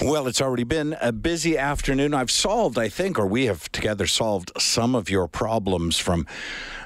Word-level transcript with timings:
Well, 0.00 0.28
it's 0.28 0.40
already 0.40 0.62
been 0.62 0.96
a 1.00 1.10
busy 1.10 1.58
afternoon. 1.58 2.14
I've 2.14 2.30
solved, 2.30 2.78
I 2.78 2.88
think, 2.88 3.18
or 3.18 3.26
we 3.26 3.46
have 3.46 3.70
together 3.72 4.06
solved 4.06 4.52
some 4.56 4.94
of 4.94 5.10
your 5.10 5.26
problems 5.26 5.98
from 5.98 6.24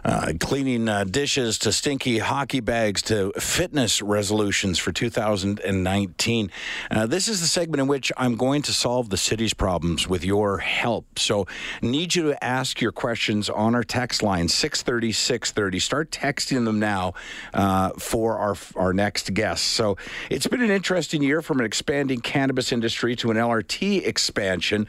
uh, 0.03 0.33
cleaning 0.41 0.89
uh, 0.89 1.05
dishes 1.05 1.59
to 1.59 1.73
stinky 1.73 2.19
hockey 2.19 2.61
bags 2.61 3.03
to 3.03 3.31
fitness 3.39 4.01
resolutions 4.01 4.79
for 4.79 4.93
2019. 4.93 6.51
Uh, 6.91 7.07
this 7.07 7.29
is 7.29 7.41
the 7.41 7.47
segment 7.47 7.83
in 7.83 7.87
which 7.87 8.11
I'm 8.17 8.37
going 8.37 8.63
to 8.63 8.73
solve 8.73 9.11
the 9.11 9.17
city's 9.19 9.55
problems 9.55 10.09
with 10.09 10.25
your 10.25 10.59
help. 10.59 11.19
So, 11.19 11.47
need 11.83 12.15
you 12.15 12.23
to 12.31 12.43
ask 12.43 12.81
your 12.81 12.93
questions 12.93 13.49
on 13.51 13.75
our 13.75 13.85
text 13.85 14.23
line 14.23 14.49
630 14.49 15.13
630. 15.13 15.79
Start 15.79 16.11
texting 16.11 16.65
them 16.65 16.81
now 16.81 17.13
uh, 17.53 17.91
for 17.91 18.39
our 18.39 18.57
our 18.75 18.93
next 18.93 19.35
guest. 19.35 19.65
So, 19.65 19.99
it's 20.31 20.47
been 20.47 20.63
an 20.63 20.71
interesting 20.71 21.23
year 21.23 21.43
from 21.43 21.61
an 21.61 21.67
expanding 21.67 22.21
cannabis 22.21 22.73
industry 22.73 23.02
to 23.03 23.31
an 23.31 23.37
LRT 23.37 24.07
expansion. 24.07 24.87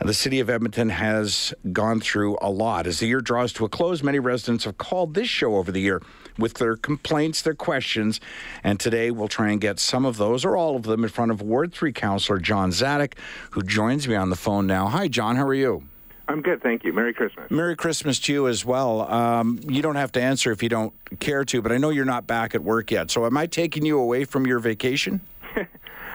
The 0.00 0.14
city 0.14 0.40
of 0.40 0.48
Edmonton 0.48 0.88
has 0.88 1.52
gone 1.72 2.00
through 2.00 2.38
a 2.40 2.50
lot. 2.50 2.86
As 2.86 3.00
the 3.00 3.06
year 3.06 3.20
draws 3.20 3.52
to 3.54 3.64
a 3.64 3.68
close, 3.68 4.02
many 4.02 4.18
residents 4.18 4.64
have 4.64 4.78
called 4.78 5.14
this 5.14 5.28
show 5.28 5.56
over 5.56 5.70
the 5.70 5.80
year 5.80 6.00
with 6.38 6.54
their 6.54 6.76
complaints, 6.76 7.42
their 7.42 7.54
questions, 7.54 8.20
and 8.64 8.80
today 8.80 9.10
we'll 9.10 9.28
try 9.28 9.50
and 9.50 9.60
get 9.60 9.78
some 9.78 10.04
of 10.06 10.16
those 10.16 10.44
or 10.44 10.56
all 10.56 10.76
of 10.76 10.84
them 10.84 11.04
in 11.04 11.10
front 11.10 11.30
of 11.30 11.42
Ward 11.42 11.72
3 11.72 11.92
Councillor 11.92 12.38
John 12.38 12.70
Dziadyk, 12.70 13.12
who 13.50 13.62
joins 13.62 14.08
me 14.08 14.14
on 14.14 14.30
the 14.30 14.36
phone 14.36 14.66
now. 14.66 14.86
Hi, 14.88 15.06
John. 15.06 15.36
How 15.36 15.46
are 15.46 15.54
you? 15.54 15.84
I'm 16.30 16.42
good, 16.42 16.62
thank 16.62 16.84
you. 16.84 16.92
Merry 16.92 17.12
Christmas. 17.12 17.50
Merry 17.50 17.74
Christmas 17.74 18.20
to 18.20 18.32
you 18.32 18.46
as 18.46 18.64
well. 18.64 19.00
Um, 19.12 19.58
you 19.68 19.82
don't 19.82 19.96
have 19.96 20.12
to 20.12 20.22
answer 20.22 20.52
if 20.52 20.62
you 20.62 20.68
don't 20.68 20.92
care 21.18 21.44
to, 21.44 21.60
but 21.60 21.72
I 21.72 21.76
know 21.76 21.90
you're 21.90 22.04
not 22.04 22.28
back 22.28 22.54
at 22.54 22.62
work 22.62 22.92
yet. 22.92 23.10
So, 23.10 23.26
am 23.26 23.36
I 23.36 23.48
taking 23.48 23.84
you 23.84 23.98
away 23.98 24.24
from 24.24 24.46
your 24.46 24.60
vacation? 24.60 25.22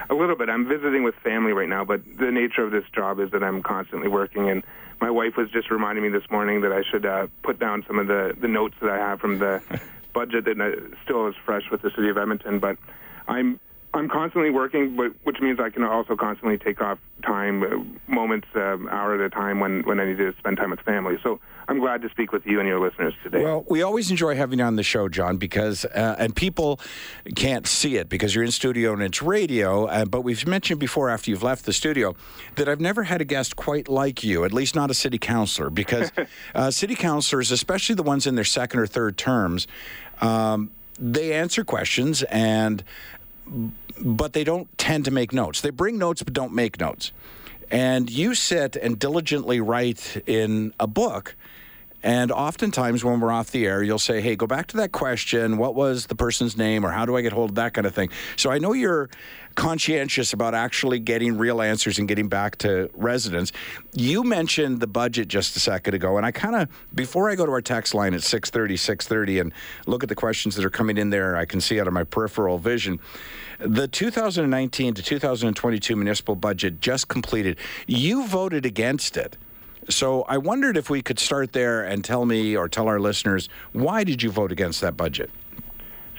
A 0.09 0.13
little 0.13 0.35
bit. 0.35 0.49
I'm 0.49 0.67
visiting 0.67 1.03
with 1.03 1.15
family 1.15 1.51
right 1.51 1.69
now, 1.69 1.83
but 1.83 2.01
the 2.17 2.31
nature 2.31 2.63
of 2.63 2.71
this 2.71 2.85
job 2.93 3.19
is 3.19 3.31
that 3.31 3.43
I'm 3.43 3.63
constantly 3.63 4.07
working. 4.07 4.49
And 4.49 4.63
my 5.01 5.09
wife 5.09 5.35
was 5.35 5.49
just 5.49 5.71
reminding 5.71 6.03
me 6.03 6.09
this 6.09 6.29
morning 6.29 6.61
that 6.61 6.71
I 6.71 6.83
should 6.83 7.05
uh, 7.05 7.27
put 7.43 7.59
down 7.59 7.83
some 7.87 7.99
of 7.99 8.07
the, 8.07 8.35
the 8.39 8.47
notes 8.47 8.75
that 8.81 8.89
I 8.89 8.97
have 8.97 9.19
from 9.19 9.39
the 9.39 9.61
budget 10.13 10.45
that 10.45 10.61
uh, 10.61 10.95
still 11.03 11.27
is 11.27 11.35
fresh 11.43 11.69
with 11.71 11.81
the 11.81 11.89
city 11.91 12.09
of 12.09 12.17
Edmonton. 12.17 12.59
But 12.59 12.77
I'm 13.27 13.59
I'm 13.95 14.09
constantly 14.09 14.49
working, 14.49 14.95
but 14.95 15.13
which 15.23 15.39
means 15.39 15.59
I 15.59 15.69
can 15.69 15.83
also 15.83 16.17
constantly 16.17 16.57
take 16.57 16.81
off 16.81 16.99
time, 17.23 17.63
uh, 17.63 18.11
moments, 18.11 18.47
uh, 18.53 18.77
hour 18.91 19.15
at 19.15 19.21
a 19.21 19.29
time 19.29 19.61
when 19.61 19.83
when 19.83 20.01
I 20.01 20.05
need 20.05 20.17
to 20.17 20.33
spend 20.37 20.57
time 20.57 20.71
with 20.71 20.81
family. 20.81 21.17
So 21.23 21.39
I'm 21.69 21.79
glad 21.79 22.01
to 22.01 22.09
speak 22.09 22.33
with 22.33 22.45
you 22.45 22.59
and 22.59 22.67
your 22.67 22.79
listeners 22.79 23.13
today. 23.23 23.41
Well, 23.41 23.63
we 23.69 23.81
always 23.81 24.11
enjoy 24.11 24.35
having 24.35 24.59
you 24.59 24.65
on 24.65 24.75
the 24.75 24.83
show, 24.83 25.07
John, 25.07 25.37
because 25.37 25.85
uh, 25.85 26.17
and 26.19 26.35
people 26.35 26.79
can't 27.35 27.65
see 27.65 27.95
it 27.95 28.09
because 28.09 28.35
you're 28.35 28.43
in 28.43 28.51
studio 28.51 28.91
and 28.91 29.01
it's 29.01 29.21
radio. 29.21 29.85
Uh, 29.85 30.03
but 30.03 30.21
we've 30.21 30.45
mentioned 30.45 30.81
before, 30.81 31.09
after 31.09 31.31
you've 31.31 31.43
left 31.43 31.65
the 31.65 31.73
studio, 31.73 32.15
that 32.55 32.67
I've 32.67 32.81
never 32.81 33.03
had 33.03 33.21
a 33.21 33.25
guest 33.25 33.55
quite 33.55 33.87
like 33.87 34.25
you, 34.25 34.43
at 34.43 34.51
least 34.51 34.75
not 34.75 34.91
a 34.91 34.93
city 34.93 35.17
councilor, 35.17 35.69
because 35.69 36.11
uh, 36.55 36.69
city 36.69 36.95
councilors, 36.95 37.49
especially 37.49 37.95
the 37.95 38.03
ones 38.03 38.27
in 38.27 38.35
their 38.35 38.43
second 38.43 38.81
or 38.81 38.87
third 38.87 39.17
terms. 39.17 39.67
Um, 40.19 40.71
they 40.99 41.33
answer 41.33 41.63
questions 41.63 42.23
and 42.23 42.83
but 43.99 44.33
they 44.33 44.43
don't 44.43 44.75
tend 44.77 45.05
to 45.05 45.11
make 45.11 45.33
notes. 45.33 45.61
They 45.61 45.69
bring 45.69 45.97
notes 45.97 46.23
but 46.23 46.33
don't 46.33 46.53
make 46.53 46.79
notes. 46.79 47.11
And 47.71 48.09
you 48.09 48.35
sit 48.35 48.75
and 48.75 48.99
diligently 48.99 49.59
write 49.59 50.23
in 50.27 50.73
a 50.79 50.87
book. 50.87 51.35
And 52.05 52.31
oftentimes, 52.31 53.03
when 53.03 53.19
we're 53.19 53.31
off 53.31 53.49
the 53.49 53.65
air, 53.65 53.81
you'll 53.81 53.97
say, 53.97 54.21
Hey, 54.21 54.35
go 54.35 54.45
back 54.45 54.67
to 54.67 54.77
that 54.77 54.91
question. 54.91 55.57
What 55.57 55.73
was 55.73 56.05
the 56.05 56.13
person's 56.13 56.55
name, 56.55 56.85
or 56.85 56.91
how 56.91 57.03
do 57.03 57.17
I 57.17 57.21
get 57.21 57.33
hold 57.33 57.49
of 57.49 57.55
that 57.55 57.73
kind 57.73 57.87
of 57.87 57.95
thing? 57.95 58.11
So 58.35 58.51
I 58.51 58.59
know 58.59 58.73
you're 58.73 59.09
conscientious 59.55 60.31
about 60.31 60.53
actually 60.53 60.99
getting 60.99 61.35
real 61.35 61.63
answers 61.63 61.97
and 61.97 62.07
getting 62.07 62.27
back 62.27 62.57
to 62.57 62.91
residents. 62.93 63.51
You 63.93 64.23
mentioned 64.23 64.81
the 64.81 64.87
budget 64.87 65.29
just 65.29 65.55
a 65.55 65.59
second 65.59 65.95
ago, 65.95 66.17
and 66.17 66.27
I 66.27 66.31
kind 66.31 66.55
of, 66.55 66.69
before 66.93 67.31
I 67.31 67.33
go 67.33 67.47
to 67.47 67.51
our 67.51 67.61
text 67.61 67.95
line 67.95 68.13
at 68.13 68.21
630, 68.21 68.77
630, 68.77 69.39
and 69.39 69.53
look 69.87 70.03
at 70.03 70.09
the 70.09 70.15
questions 70.15 70.55
that 70.57 70.63
are 70.63 70.69
coming 70.69 70.99
in 70.99 71.09
there, 71.09 71.35
I 71.35 71.45
can 71.45 71.59
see 71.59 71.79
out 71.79 71.87
of 71.87 71.93
my 71.93 72.03
peripheral 72.03 72.59
vision. 72.59 72.99
The 73.57 73.87
2019 73.87 74.93
to 74.93 75.01
2022 75.01 75.95
municipal 75.95 76.35
budget 76.35 76.81
just 76.81 77.07
completed. 77.07 77.57
You 77.87 78.27
voted 78.27 78.63
against 78.63 79.17
it. 79.17 79.37
So 79.89 80.23
I 80.23 80.37
wondered 80.37 80.77
if 80.77 80.89
we 80.89 81.01
could 81.01 81.19
start 81.19 81.53
there 81.53 81.83
and 81.83 82.03
tell 82.03 82.25
me 82.25 82.55
or 82.55 82.67
tell 82.67 82.87
our 82.87 82.99
listeners 82.99 83.49
why 83.73 84.03
did 84.03 84.23
you 84.23 84.31
vote 84.31 84.51
against 84.51 84.81
that 84.81 84.97
budget? 84.97 85.29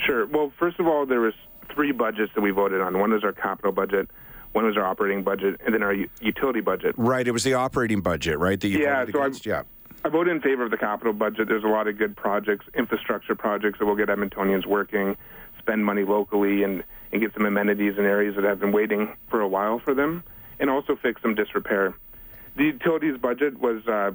Sure. 0.05 0.27
Well, 0.27 0.53
first 0.59 0.79
of 0.79 0.87
all, 0.87 1.05
there 1.07 1.21
was 1.21 1.35
three 1.75 1.91
budgets 1.93 2.33
that 2.35 2.41
we 2.43 2.51
voted 2.51 2.81
on. 2.81 2.99
One 2.99 3.13
was 3.13 3.25
our 3.25 3.33
capital 3.33 3.73
budget, 3.73 4.09
one 4.53 4.65
was 4.67 4.77
our 4.77 4.85
operating 4.85 5.23
budget, 5.25 5.61
and 5.65 5.75
then 5.75 5.83
our 5.83 5.93
u- 5.93 6.09
utility 6.21 6.61
budget. 6.61 6.95
Right. 6.97 7.27
It 7.27 7.33
was 7.33 7.45
the 7.45 7.55
operating 7.55 8.01
budget, 8.03 8.39
right? 8.39 8.61
That 8.61 8.69
you 8.69 8.79
yeah. 8.79 9.01
voted 9.01 9.15
So 9.15 9.21
I, 9.21 9.25
against? 9.27 9.47
yeah. 9.47 9.63
I 10.05 10.09
voted 10.09 10.37
in 10.37 10.41
favor 10.43 10.65
of 10.65 10.71
the 10.71 10.77
capital 10.77 11.13
budget. 11.13 11.49
There's 11.49 11.65
a 11.65 11.69
lot 11.69 11.89
of 11.89 11.99
good 11.99 12.17
projects, 12.17 12.67
infrastructure 12.75 13.35
projects 13.35 13.81
that 13.81 13.87
will 13.87 13.97
get 13.97 14.09
Edmontonians 14.09 14.65
working, 14.65 15.17
spend 15.59 15.85
money 15.85 16.05
locally, 16.05 16.63
and 16.63 16.85
and 17.13 17.21
get 17.21 17.33
some 17.35 17.47
amenities 17.47 17.95
in 17.99 18.05
areas 18.05 18.35
that 18.35 18.45
have 18.45 18.59
been 18.61 18.73
waiting 18.73 19.17
for 19.31 19.41
a 19.41 19.49
while 19.49 19.79
for 19.79 19.95
them, 19.95 20.23
and 20.61 20.69
also 20.71 20.97
fix 20.97 21.23
some 21.23 21.35
disrepair. 21.35 21.95
The 22.57 22.65
utilities 22.65 23.19
budget 23.19 23.61
was 23.61 23.87
uh, 23.87 24.13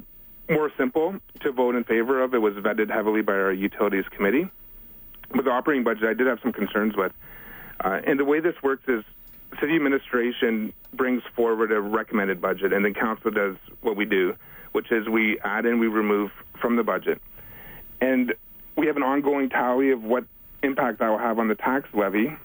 more 0.50 0.72
simple 0.78 1.16
to 1.41 1.52
vote 1.52 1.75
in 1.75 1.84
favor 1.84 2.22
of. 2.22 2.34
It 2.34 2.40
was 2.40 2.56
vetted 2.56 2.90
heavily 2.90 3.22
by 3.22 3.34
our 3.34 3.53
utilities 3.53 4.06
committee. 4.09 4.50
With 5.34 5.46
the 5.46 5.52
operating 5.52 5.84
budget, 5.84 6.03
I 6.03 6.13
did 6.13 6.28
have 6.28 6.40
some 6.41 6.51
concerns 6.51 6.96
with. 6.97 7.13
Uh, 7.84 8.01
and 8.06 8.19
the 8.19 8.25
way 8.25 8.40
this 8.40 8.56
works 8.63 8.84
is 8.88 9.03
city 9.59 9.75
administration 9.75 10.74
brings 10.94 11.24
forward 11.35 11.72
a 11.72 11.80
recommended 11.80 12.41
budget, 12.41 12.74
and 12.74 12.84
then 12.84 12.94
council 12.94 13.31
does 13.31 13.56
what 13.81 13.96
we 13.96 14.06
do, 14.06 14.35
which 14.72 14.91
is 14.91 15.07
we 15.07 15.40
add 15.40 15.66
and 15.66 15.80
we 15.80 15.88
remove 15.88 16.31
from 16.59 16.75
the 16.75 16.84
budget. 16.84 17.22
And 18.00 18.34
we 18.75 18.88
have 18.88 18.97
an 18.97 19.03
ongoing 19.03 19.50
tally 19.50 19.91
of 19.91 20.03
what 20.03 20.25
impact 20.63 21.00
that 21.00 21.09
will 21.09 21.18
have 21.18 21.38
on 21.38 21.47
the 21.47 21.56
tax 21.56 21.88
levy. 21.94 22.35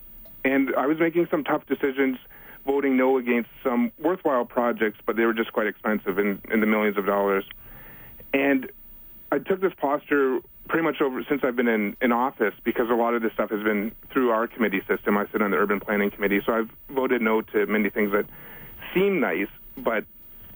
And 0.45 0.75
I 0.77 0.87
was 0.87 0.99
making 0.99 1.27
some 1.31 1.43
tough 1.43 1.67
decisions 1.67 2.19
voting 2.67 2.97
no 2.97 3.17
against 3.17 3.49
some 3.63 3.93
worthwhile 3.99 4.45
projects, 4.45 4.99
but 5.07 5.17
they 5.17 5.25
were 5.25 5.33
just 5.33 5.53
quite 5.53 5.69
expensive 5.69 6.19
in, 6.19 6.41
in 6.51 6.61
the 6.61 6.67
millions 6.67 6.99
of 6.99 7.07
dollars. 7.07 7.45
And 8.35 8.71
I 9.31 9.39
took 9.39 9.61
this 9.61 9.73
posture 9.77 10.41
pretty 10.69 10.83
much 10.85 11.01
over 11.01 11.25
since 11.29 11.43
I've 11.45 11.57
been 11.57 11.69
in, 11.69 11.97
in 12.03 12.13
office 12.13 12.55
because 12.65 12.91
a 12.91 12.95
lot 12.95 13.15
of 13.15 13.23
this 13.23 13.33
stuff 13.33 13.51
has 13.51 13.63
been 13.63 13.93
through 14.13 14.31
our 14.31 14.49
committee 14.49 14.83
system. 14.89 15.17
I 15.17 15.27
sit 15.31 15.41
on 15.41 15.53
the 15.53 15.57
urban 15.57 15.81
planning 15.81 16.11
committee, 16.11 16.41
so 16.45 16.53
I've 16.53 16.71
voted 16.91 17.23
no 17.23 17.41
to 17.41 17.67
many 17.67 17.89
things 17.89 18.13
that 18.13 18.27
seem 18.93 19.21
nice 19.21 19.49
but 19.77 20.05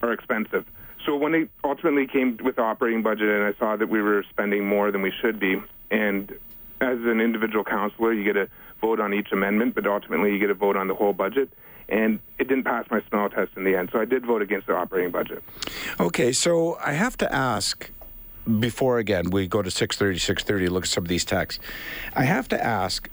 are 0.03 0.13
expensive. 0.13 0.67
So 1.07 1.17
when 1.17 1.35
it 1.35 1.51
ultimately 1.65 2.07
came 2.07 2.39
with 2.43 2.57
the 2.57 2.63
operating 2.63 3.03
budget 3.03 3.29
and 3.29 3.45
I 3.45 3.59
saw 3.59 3.77
that 3.77 3.89
we 3.89 4.03
were 4.03 4.25
spending 4.29 4.67
more 4.67 4.91
than 4.91 5.03
we 5.03 5.13
should 5.21 5.39
be, 5.39 5.63
and 5.91 6.31
as 6.81 6.99
an 7.03 7.21
individual 7.21 7.65
counselor, 7.65 8.13
you 8.13 8.25
get 8.25 8.37
a 8.37 8.49
vote 8.81 9.01
on 9.01 9.15
each 9.15 9.33
amendment, 9.33 9.75
but 9.75 9.87
ultimately 9.87 10.33
you 10.33 10.39
get 10.39 10.51
a 10.51 10.55
vote 10.55 10.77
on 10.77 10.89
the 10.89 10.95
whole 10.95 11.13
budget 11.13 11.51
and 11.91 12.21
it 12.39 12.49
didn't 12.49 12.65
pass 12.65 12.87
my 12.91 13.03
smell 13.09 13.29
test 13.29 13.53
in 13.57 13.65
the 13.65 13.77
end. 13.77 13.91
So 13.93 14.01
I 14.01 14.05
did 14.05 14.25
vote 14.25 14.43
against 14.43 14.67
the 14.67 14.75
operating 14.75 15.11
budget. 15.11 15.43
Okay, 15.99 16.33
so 16.33 16.79
I 16.85 16.93
have 16.93 17.17
to 17.19 17.33
ask 17.33 17.91
before 18.59 18.99
again 18.99 19.31
we 19.31 19.47
go 19.47 19.63
to 19.63 19.71
630 19.71 20.19
630 20.19 20.69
look 20.71 20.85
at 20.85 20.89
some 20.89 21.05
of 21.05 21.09
these 21.09 21.25
texts 21.27 21.63
i 22.17 22.25
have 22.25 22.49
to 22.49 22.61
ask 22.65 23.11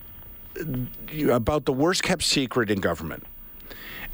about 1.30 1.66
the 1.66 1.74
worst 1.74 2.02
kept 2.02 2.24
secret 2.24 2.72
in 2.72 2.80
government 2.80 3.26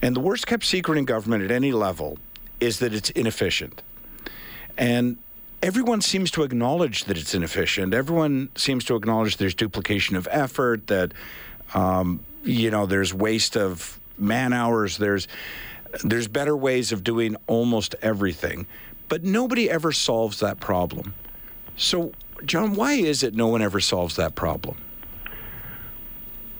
and 0.01 0.15
the 0.15 0.19
worst 0.19 0.47
kept 0.47 0.65
secret 0.65 0.97
in 0.97 1.05
government 1.05 1.43
at 1.43 1.51
any 1.51 1.71
level 1.71 2.17
is 2.59 2.79
that 2.79 2.93
it's 2.93 3.11
inefficient 3.11 3.83
and 4.75 5.17
everyone 5.61 6.01
seems 6.01 6.31
to 6.31 6.41
acknowledge 6.43 7.05
that 7.05 7.17
it's 7.17 7.35
inefficient 7.35 7.93
everyone 7.93 8.49
seems 8.55 8.83
to 8.83 8.95
acknowledge 8.95 9.37
there's 9.37 9.55
duplication 9.55 10.15
of 10.15 10.27
effort 10.31 10.87
that 10.87 11.13
um, 11.75 12.19
you 12.43 12.71
know 12.71 12.85
there's 12.85 13.13
waste 13.13 13.55
of 13.55 13.99
man 14.17 14.53
hours 14.53 14.97
there's 14.97 15.27
there's 16.03 16.27
better 16.27 16.55
ways 16.55 16.91
of 16.91 17.03
doing 17.03 17.35
almost 17.47 17.95
everything 18.01 18.65
but 19.13 19.23
nobody 19.23 19.69
ever 19.69 19.91
solves 19.91 20.39
that 20.39 20.59
problem. 20.59 21.13
So, 21.75 22.13
John, 22.45 22.73
why 22.73 22.93
is 22.93 23.21
it 23.21 23.35
no 23.35 23.47
one 23.47 23.61
ever 23.61 23.79
solves 23.79 24.15
that 24.15 24.33
problem? 24.33 24.77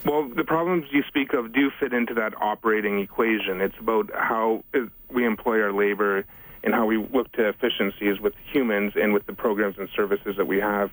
Well, 0.06 0.30
the 0.30 0.44
problems 0.44 0.86
you 0.92 1.02
speak 1.08 1.34
of 1.34 1.52
do 1.52 1.72
fit 1.80 1.94
into 1.94 2.14
that 2.14 2.40
operating 2.40 3.00
equation. 3.00 3.60
It's 3.60 3.78
about 3.80 4.12
how 4.14 4.64
uh, 4.76 4.82
we 5.10 5.26
employ 5.26 5.62
our 5.62 5.72
labor 5.72 6.26
and 6.64 6.76
how 6.76 6.86
we 6.86 6.98
look 6.98 7.32
to 7.32 7.48
efficiencies 7.50 8.20
with 8.20 8.34
humans 8.52 8.94
and 8.96 9.14
with 9.14 9.26
the 9.26 9.34
programs 9.34 9.78
and 9.78 9.90
services 9.96 10.36
that 10.38 10.46
we 10.46 10.60
have. 10.60 10.92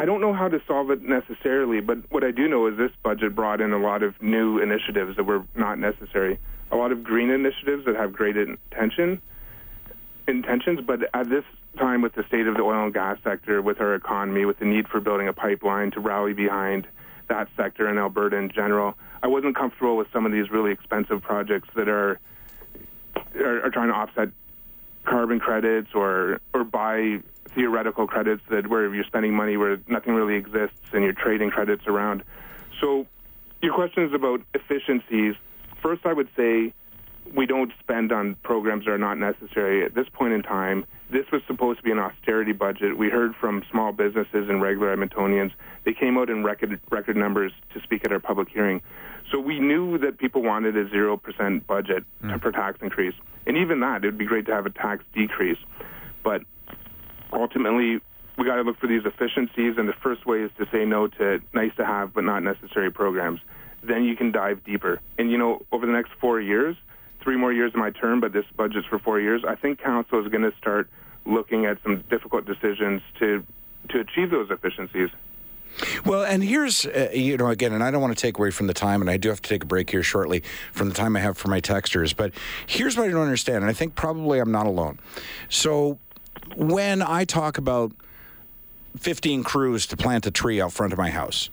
I 0.00 0.06
don't 0.06 0.22
know 0.22 0.32
how 0.32 0.48
to 0.48 0.62
solve 0.66 0.90
it 0.90 1.02
necessarily, 1.02 1.82
but 1.82 1.98
what 2.10 2.24
I 2.24 2.30
do 2.30 2.48
know 2.48 2.66
is 2.68 2.78
this 2.78 2.90
budget 3.02 3.34
brought 3.34 3.60
in 3.60 3.74
a 3.74 3.78
lot 3.78 4.02
of 4.02 4.14
new 4.22 4.58
initiatives 4.58 5.18
that 5.18 5.24
were 5.24 5.44
not 5.54 5.78
necessary. 5.78 6.38
A 6.72 6.76
lot 6.76 6.90
of 6.90 7.04
green 7.04 7.28
initiatives 7.28 7.84
that 7.84 7.96
have 7.96 8.10
great 8.10 8.34
intention, 8.38 9.20
intentions, 10.26 10.80
but 10.86 11.00
at 11.12 11.28
this 11.28 11.44
time, 11.78 12.00
with 12.00 12.14
the 12.14 12.24
state 12.28 12.46
of 12.46 12.54
the 12.54 12.62
oil 12.62 12.84
and 12.84 12.94
gas 12.94 13.18
sector, 13.22 13.60
with 13.60 13.78
our 13.82 13.94
economy, 13.94 14.46
with 14.46 14.58
the 14.58 14.64
need 14.64 14.88
for 14.88 15.00
building 15.00 15.28
a 15.28 15.34
pipeline 15.34 15.90
to 15.90 16.00
rally 16.00 16.32
behind 16.32 16.86
that 17.28 17.48
sector 17.54 17.86
in 17.86 17.98
Alberta 17.98 18.36
in 18.36 18.50
general, 18.50 18.94
I 19.22 19.26
wasn't 19.26 19.54
comfortable 19.54 19.98
with 19.98 20.10
some 20.14 20.24
of 20.24 20.32
these 20.32 20.50
really 20.50 20.72
expensive 20.72 21.20
projects 21.20 21.68
that 21.76 21.90
are 21.90 22.18
are, 23.38 23.66
are 23.66 23.70
trying 23.70 23.88
to 23.88 23.94
offset 23.94 24.30
carbon 25.04 25.40
credits 25.40 25.90
or 25.94 26.40
or 26.54 26.64
buy 26.64 27.18
theoretical 27.54 28.06
credits 28.06 28.42
that 28.50 28.68
where 28.68 28.92
you're 28.94 29.04
spending 29.04 29.34
money 29.34 29.56
where 29.56 29.78
nothing 29.88 30.14
really 30.14 30.34
exists 30.34 30.80
and 30.92 31.02
you're 31.02 31.12
trading 31.12 31.50
credits 31.50 31.86
around. 31.86 32.22
So 32.80 33.06
your 33.62 33.74
question 33.74 34.04
is 34.04 34.12
about 34.12 34.42
efficiencies. 34.54 35.34
First, 35.82 36.06
I 36.06 36.12
would 36.12 36.28
say 36.36 36.72
we 37.34 37.46
don't 37.46 37.72
spend 37.80 38.12
on 38.12 38.34
programs 38.42 38.84
that 38.86 38.92
are 38.92 38.98
not 38.98 39.18
necessary 39.18 39.84
at 39.84 39.94
this 39.94 40.08
point 40.12 40.32
in 40.32 40.42
time. 40.42 40.84
This 41.10 41.26
was 41.32 41.42
supposed 41.46 41.78
to 41.78 41.84
be 41.84 41.90
an 41.90 41.98
austerity 41.98 42.52
budget. 42.52 42.96
We 42.96 43.08
heard 43.08 43.34
from 43.36 43.62
small 43.70 43.92
businesses 43.92 44.48
and 44.48 44.62
regular 44.62 44.96
Edmontonians. 44.96 45.52
They 45.84 45.92
came 45.92 46.16
out 46.18 46.30
in 46.30 46.44
record 46.44 46.80
record 46.90 47.16
numbers 47.16 47.52
to 47.74 47.80
speak 47.82 48.04
at 48.04 48.12
our 48.12 48.20
public 48.20 48.48
hearing. 48.48 48.80
So 49.30 49.38
we 49.38 49.60
knew 49.60 49.98
that 49.98 50.18
people 50.18 50.42
wanted 50.42 50.76
a 50.76 50.88
zero 50.88 51.16
percent 51.16 51.66
budget 51.66 52.04
mm. 52.22 52.40
for 52.40 52.50
tax 52.52 52.78
increase, 52.82 53.14
and 53.46 53.56
even 53.56 53.80
that, 53.80 54.04
it 54.04 54.08
would 54.08 54.18
be 54.18 54.26
great 54.26 54.46
to 54.46 54.52
have 54.52 54.66
a 54.66 54.70
tax 54.70 55.04
decrease. 55.14 55.58
But 56.24 56.42
ultimately, 57.32 58.00
we 58.38 58.44
got 58.44 58.56
to 58.56 58.62
look 58.62 58.78
for 58.78 58.86
these 58.86 59.04
efficiencies, 59.04 59.76
and 59.76 59.88
the 59.88 59.94
first 60.02 60.26
way 60.26 60.40
is 60.40 60.50
to 60.58 60.66
say 60.72 60.84
no 60.84 61.08
to 61.08 61.40
nice 61.52 61.74
to 61.76 61.84
have 61.84 62.14
but 62.14 62.24
not 62.24 62.42
necessary 62.42 62.90
programs. 62.90 63.40
Then 63.82 64.04
you 64.04 64.16
can 64.16 64.30
dive 64.30 64.64
deeper. 64.64 65.00
And 65.18 65.30
you 65.30 65.38
know, 65.38 65.62
over 65.72 65.86
the 65.86 65.92
next 65.92 66.12
four 66.20 66.40
years, 66.40 66.76
three 67.22 67.36
more 67.36 67.52
years 67.52 67.72
of 67.72 67.80
my 67.80 67.90
term, 67.90 68.20
but 68.20 68.32
this 68.32 68.44
budget's 68.56 68.86
for 68.86 68.98
four 68.98 69.20
years. 69.20 69.42
I 69.46 69.54
think 69.54 69.80
council 69.80 70.24
is 70.24 70.30
going 70.30 70.50
to 70.50 70.56
start 70.56 70.88
looking 71.26 71.66
at 71.66 71.82
some 71.82 72.02
difficult 72.10 72.46
decisions 72.46 73.02
to 73.18 73.44
to 73.88 74.00
achieve 74.00 74.30
those 74.30 74.50
efficiencies. 74.50 75.08
Well, 76.04 76.24
and 76.24 76.42
here's, 76.42 76.84
uh, 76.84 77.10
you 77.12 77.36
know, 77.36 77.48
again, 77.48 77.72
and 77.72 77.82
I 77.82 77.90
don't 77.90 78.00
want 78.00 78.16
to 78.16 78.20
take 78.20 78.38
away 78.38 78.50
from 78.50 78.66
the 78.66 78.74
time, 78.74 79.00
and 79.00 79.10
I 79.10 79.16
do 79.16 79.28
have 79.28 79.40
to 79.40 79.48
take 79.48 79.62
a 79.62 79.66
break 79.66 79.90
here 79.90 80.02
shortly 80.02 80.42
from 80.72 80.88
the 80.88 80.94
time 80.94 81.16
I 81.16 81.20
have 81.20 81.38
for 81.38 81.48
my 81.48 81.60
texters, 81.60 82.14
but 82.14 82.32
here's 82.66 82.96
what 82.96 83.08
I 83.08 83.10
don't 83.10 83.22
understand, 83.22 83.58
and 83.58 83.66
I 83.66 83.72
think 83.72 83.94
probably 83.94 84.40
I'm 84.40 84.50
not 84.50 84.66
alone. 84.66 84.98
So 85.48 85.98
when 86.56 87.02
I 87.02 87.24
talk 87.24 87.58
about 87.58 87.92
15 88.98 89.44
crews 89.44 89.86
to 89.88 89.96
plant 89.96 90.26
a 90.26 90.30
tree 90.30 90.60
out 90.60 90.72
front 90.72 90.92
of 90.92 90.98
my 90.98 91.10
house, 91.10 91.50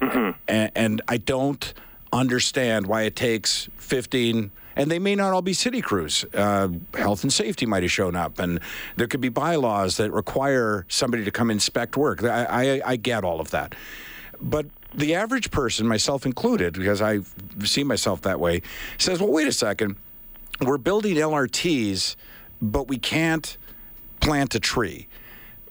mm-hmm. 0.00 0.38
and, 0.48 0.72
and 0.74 1.02
I 1.08 1.16
don't 1.16 1.72
understand 2.12 2.86
why 2.86 3.02
it 3.02 3.16
takes 3.16 3.68
15 3.76 4.50
and 4.76 4.90
they 4.90 4.98
may 4.98 5.14
not 5.14 5.32
all 5.32 5.42
be 5.42 5.52
city 5.52 5.80
crews. 5.80 6.24
Uh, 6.32 6.68
health 6.94 7.22
and 7.22 7.32
safety 7.32 7.66
might 7.66 7.82
have 7.82 7.92
shown 7.92 8.16
up, 8.16 8.38
and 8.38 8.60
there 8.96 9.06
could 9.06 9.20
be 9.20 9.28
bylaws 9.28 9.96
that 9.98 10.10
require 10.12 10.86
somebody 10.88 11.24
to 11.24 11.30
come 11.30 11.50
inspect 11.50 11.96
work. 11.96 12.22
I, 12.24 12.44
I, 12.44 12.82
I 12.92 12.96
get 12.96 13.24
all 13.24 13.40
of 13.40 13.50
that. 13.50 13.74
But 14.40 14.66
the 14.94 15.14
average 15.14 15.50
person, 15.50 15.86
myself 15.86 16.24
included, 16.24 16.74
because 16.74 17.02
I 17.02 17.20
see 17.64 17.84
myself 17.84 18.22
that 18.22 18.40
way, 18.40 18.62
says, 18.96 19.20
well, 19.20 19.30
wait 19.30 19.48
a 19.48 19.52
second. 19.52 19.96
We're 20.60 20.78
building 20.78 21.16
LRTs, 21.16 22.16
but 22.62 22.88
we 22.88 22.98
can't 22.98 23.58
plant 24.20 24.54
a 24.54 24.60
tree. 24.60 25.08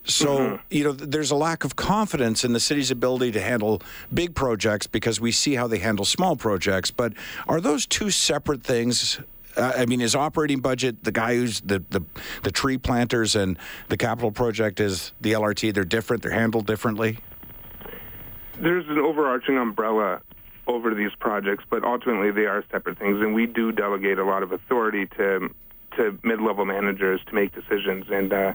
So, 0.06 0.38
mm-hmm. 0.38 0.56
you 0.69 0.84
know, 0.84 0.92
there's 0.92 1.31
a 1.31 1.36
lack 1.36 1.63
of 1.63 1.75
confidence 1.75 2.44
in 2.44 2.54
the 2.54 2.60
city's 2.60 2.90
ability 2.90 3.31
to 3.34 3.42
handle 3.42 3.81
big 4.13 4.34
projects 4.34 4.88
because 4.88 5.22
we 5.22 5.31
see 5.31 5.56
how 5.56 5.68
they 5.68 5.78
handle 5.78 6.06
small 6.06 6.36
projects. 6.36 6.90
But 6.90 7.13
are 7.48 7.62
those 7.62 7.86
two 7.86 8.10
separate 8.10 8.63
things? 8.63 9.19
Uh, 9.56 9.74
I 9.78 9.86
mean, 9.86 10.01
is 10.01 10.16
operating 10.16 10.62
budget 10.62 11.04
the 11.04 11.12
guy 11.12 11.36
who's 11.36 11.62
the, 11.62 11.84
the, 11.90 12.01
the 12.44 12.51
tree 12.51 12.78
planters 12.78 13.36
and 13.36 13.57
the 13.90 13.98
capital 13.98 14.31
project 14.31 14.80
is 14.80 15.13
the 15.22 15.34
LRT? 15.34 15.74
They're 15.74 15.84
different, 15.84 16.24
they're 16.24 16.31
handled 16.31 16.66
differently? 16.66 17.19
There's 18.60 18.88
an 18.88 18.98
overarching 18.98 19.57
umbrella 19.57 20.22
over 20.68 20.94
these 20.94 21.12
projects, 21.19 21.63
but 21.69 21.84
ultimately 21.84 22.31
they 22.31 22.46
are 22.46 22.63
separate 22.72 22.98
things. 22.98 23.19
And 23.22 23.34
we 23.34 23.46
do 23.48 23.72
delegate 23.72 24.19
a 24.19 24.24
lot 24.25 24.44
of 24.44 24.51
authority 24.51 25.07
to, 25.18 25.54
to 26.00 26.18
mid 26.24 26.42
level 26.42 26.66
managers 26.66 27.22
to 27.28 27.36
make 27.36 27.54
decisions. 27.54 28.06
And, 28.10 28.34
uh, 28.34 28.54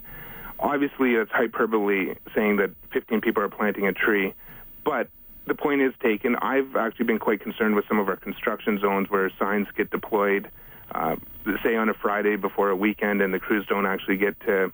Obviously, 0.58 1.14
it's 1.14 1.31
hyperbole 1.32 2.14
saying 2.35 2.56
that 2.56 2.70
15 2.93 3.20
people 3.20 3.43
are 3.43 3.49
planting 3.49 3.87
a 3.87 3.93
tree, 3.93 4.35
but 4.85 5.08
the 5.46 5.55
point 5.55 5.82
is 5.82 5.93
taken. 6.02 6.37
I've 6.37 6.76
actually 6.76 7.06
been 7.06 7.19
quite 7.19 7.41
concerned 7.41 7.75
with 7.75 7.85
some 7.88 7.99
of 7.99 8.08
our 8.08 8.17
construction 8.17 8.79
zones 8.81 9.11
where 9.11 9.31
signs 9.38 9.67
get 9.76 9.91
deployed, 9.91 10.49
uh, 10.94 11.17
say 11.62 11.76
on 11.76 11.88
a 11.88 11.94
Friday 11.94 12.37
before 12.37 12.70
a 12.70 12.76
weekend, 12.76 13.20
and 13.20 13.35
the 13.35 13.38
crews 13.38 13.67
don't 13.69 13.85
actually 13.85 14.17
get 14.17 14.38
to 14.41 14.73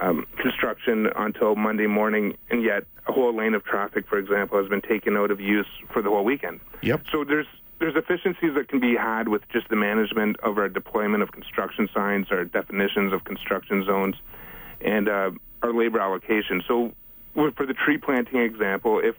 um, 0.00 0.24
construction 0.40 1.08
until 1.16 1.56
Monday 1.56 1.86
morning, 1.86 2.36
and 2.48 2.62
yet 2.62 2.84
a 3.06 3.12
whole 3.12 3.36
lane 3.36 3.54
of 3.54 3.64
traffic, 3.64 4.06
for 4.08 4.18
example, 4.18 4.58
has 4.58 4.68
been 4.68 4.80
taken 4.80 5.16
out 5.16 5.30
of 5.30 5.40
use 5.40 5.66
for 5.92 6.00
the 6.00 6.08
whole 6.08 6.24
weekend. 6.24 6.60
Yep. 6.82 7.02
So 7.10 7.24
there's 7.24 7.46
there's 7.82 7.96
efficiencies 7.96 8.54
that 8.54 8.68
can 8.68 8.78
be 8.78 8.94
had 8.94 9.26
with 9.26 9.42
just 9.48 9.68
the 9.68 9.74
management 9.74 10.38
of 10.40 10.56
our 10.56 10.68
deployment 10.68 11.20
of 11.20 11.32
construction 11.32 11.88
signs, 11.92 12.28
our 12.30 12.44
definitions 12.44 13.12
of 13.12 13.24
construction 13.24 13.84
zones 13.84 14.14
and 14.80 15.08
uh, 15.08 15.32
our 15.64 15.74
labor 15.74 15.98
allocation. 15.98 16.62
So 16.68 16.92
for 17.34 17.66
the 17.66 17.74
tree 17.74 17.98
planting 17.98 18.38
example, 18.38 19.00
if 19.02 19.16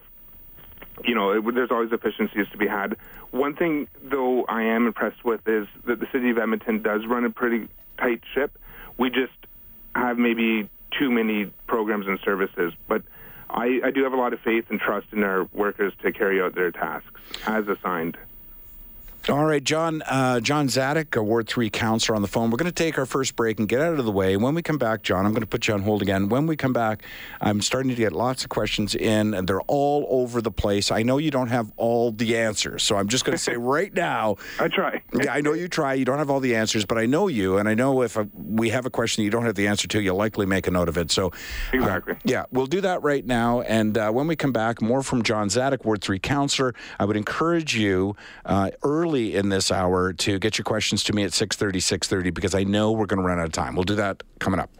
you 1.03 1.13
know, 1.13 1.31
it, 1.31 1.55
there's 1.55 1.71
always 1.71 1.91
efficiencies 1.91 2.45
to 2.53 2.57
be 2.57 2.65
had. 2.65 2.95
One 3.31 3.53
thing, 3.53 3.89
though, 4.01 4.45
I 4.45 4.61
am 4.61 4.87
impressed 4.87 5.25
with 5.25 5.45
is 5.45 5.67
that 5.85 5.99
the 5.99 6.07
city 6.13 6.29
of 6.29 6.37
Edmonton 6.37 6.81
does 6.81 7.05
run 7.05 7.25
a 7.25 7.29
pretty 7.29 7.67
tight 7.97 8.21
ship. 8.33 8.57
We 8.97 9.09
just 9.09 9.33
have 9.93 10.17
maybe 10.17 10.69
too 10.97 11.11
many 11.11 11.51
programs 11.67 12.07
and 12.07 12.17
services, 12.23 12.71
but 12.87 13.01
I, 13.49 13.81
I 13.83 13.91
do 13.91 14.03
have 14.03 14.13
a 14.13 14.17
lot 14.17 14.31
of 14.31 14.39
faith 14.39 14.65
and 14.69 14.79
trust 14.79 15.07
in 15.11 15.23
our 15.23 15.49
workers 15.51 15.91
to 16.03 16.13
carry 16.13 16.41
out 16.41 16.55
their 16.55 16.71
tasks 16.71 17.19
as 17.45 17.67
assigned. 17.67 18.17
All 19.29 19.45
right, 19.45 19.63
John. 19.63 20.01
Uh, 20.05 20.41
John 20.41 20.67
Dziadyk, 20.67 21.15
a 21.15 21.23
Ward 21.23 21.47
Three 21.47 21.69
councillor, 21.69 22.17
on 22.17 22.21
the 22.21 22.27
phone. 22.27 22.51
We're 22.51 22.57
going 22.57 22.65
to 22.69 22.73
take 22.73 22.97
our 22.97 23.05
first 23.05 23.37
break 23.37 23.57
and 23.57 23.69
get 23.69 23.79
out 23.79 23.97
of 23.97 24.03
the 24.03 24.11
way. 24.11 24.35
When 24.35 24.53
we 24.53 24.61
come 24.61 24.77
back, 24.77 25.01
John, 25.01 25.25
I'm 25.25 25.31
going 25.31 25.39
to 25.41 25.47
put 25.47 25.65
you 25.65 25.73
on 25.73 25.81
hold 25.81 26.01
again. 26.01 26.27
When 26.27 26.45
we 26.45 26.57
come 26.57 26.73
back, 26.73 27.03
I'm 27.39 27.61
starting 27.61 27.87
to 27.87 27.95
get 27.95 28.11
lots 28.11 28.43
of 28.43 28.49
questions 28.49 28.95
in, 28.95 29.33
and 29.33 29.47
they're 29.47 29.61
all 29.61 30.05
over 30.09 30.41
the 30.41 30.51
place. 30.51 30.91
I 30.91 31.03
know 31.03 31.19
you 31.19 31.31
don't 31.31 31.47
have 31.47 31.71
all 31.77 32.11
the 32.11 32.35
answers, 32.35 32.83
so 32.83 32.97
I'm 32.97 33.07
just 33.07 33.23
going 33.23 33.37
to 33.37 33.41
say 33.41 33.55
right 33.57 33.93
now. 33.93 34.35
I 34.59 34.67
try. 34.67 35.01
yeah, 35.13 35.33
I 35.33 35.39
know 35.39 35.53
you 35.53 35.69
try. 35.69 35.93
You 35.93 36.03
don't 36.03 36.17
have 36.17 36.29
all 36.29 36.41
the 36.41 36.57
answers, 36.57 36.83
but 36.83 36.97
I 36.97 37.05
know 37.05 37.29
you, 37.29 37.57
and 37.57 37.69
I 37.69 37.75
know 37.75 38.01
if 38.01 38.17
we 38.35 38.71
have 38.71 38.85
a 38.85 38.89
question 38.89 39.23
you 39.23 39.29
don't 39.29 39.45
have 39.45 39.55
the 39.55 39.67
answer 39.67 39.87
to, 39.87 40.01
you'll 40.01 40.17
likely 40.17 40.45
make 40.45 40.67
a 40.67 40.71
note 40.71 40.89
of 40.89 40.97
it. 40.97 41.11
So, 41.11 41.27
uh, 41.27 41.31
exactly. 41.77 42.13
Uh, 42.15 42.19
yeah, 42.25 42.43
we'll 42.51 42.65
do 42.65 42.81
that 42.81 43.01
right 43.03 43.25
now. 43.25 43.61
And 43.61 43.97
uh, 43.97 44.11
when 44.11 44.27
we 44.27 44.35
come 44.35 44.51
back, 44.51 44.81
more 44.81 45.01
from 45.01 45.23
John 45.23 45.47
Dziadyk, 45.47 45.85
Ward 45.85 46.01
Three 46.01 46.19
councillor. 46.19 46.75
I 46.99 47.05
would 47.05 47.15
encourage 47.15 47.77
you 47.77 48.17
uh, 48.45 48.71
early 49.13 49.35
in 49.35 49.49
this 49.49 49.71
hour 49.71 50.11
to 50.11 50.39
get 50.39 50.57
your 50.57 50.63
questions 50.63 51.03
to 51.03 51.13
me 51.13 51.23
at 51.23 51.31
6.30, 51.31 51.75
6.30, 51.75 52.33
because 52.33 52.55
I 52.55 52.63
know 52.63 52.91
we're 52.91 53.05
going 53.05 53.19
to 53.19 53.25
run 53.25 53.39
out 53.39 53.45
of 53.45 53.51
time. 53.51 53.75
We'll 53.75 53.83
do 53.83 53.95
that 53.95 54.23
coming 54.39 54.59
up. 54.59 54.71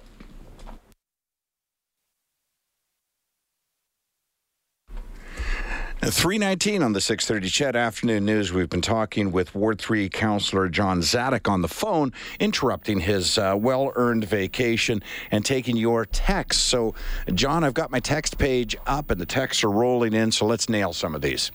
At 6.01 6.11
319 6.11 6.83
on 6.83 6.91
the 6.91 6.99
630 6.99 7.49
CHED 7.49 7.75
Afternoon 7.77 8.25
News. 8.25 8.51
We've 8.51 8.69
been 8.69 8.81
talking 8.81 9.31
with 9.31 9.55
Ward 9.55 9.79
3 9.79 10.09
Councillor 10.09 10.67
John 10.67 10.99
Dziadyk 10.99 11.49
on 11.49 11.61
the 11.61 11.69
phone, 11.69 12.11
interrupting 12.41 12.99
his 12.99 13.37
uh, 13.37 13.55
well 13.57 13.93
earned 13.95 14.25
vacation 14.25 15.01
and 15.31 15.45
taking 15.45 15.77
your 15.77 16.05
texts. 16.05 16.61
So, 16.61 16.93
John, 17.33 17.63
I've 17.63 17.73
got 17.73 17.89
my 17.89 18.01
text 18.01 18.37
page 18.37 18.75
up 18.85 19.11
and 19.11 19.21
the 19.21 19.25
texts 19.25 19.63
are 19.63 19.71
rolling 19.71 20.13
in, 20.13 20.33
so 20.33 20.45
let's 20.45 20.67
nail 20.67 20.91
some 20.91 21.15
of 21.15 21.21
these. 21.21 21.51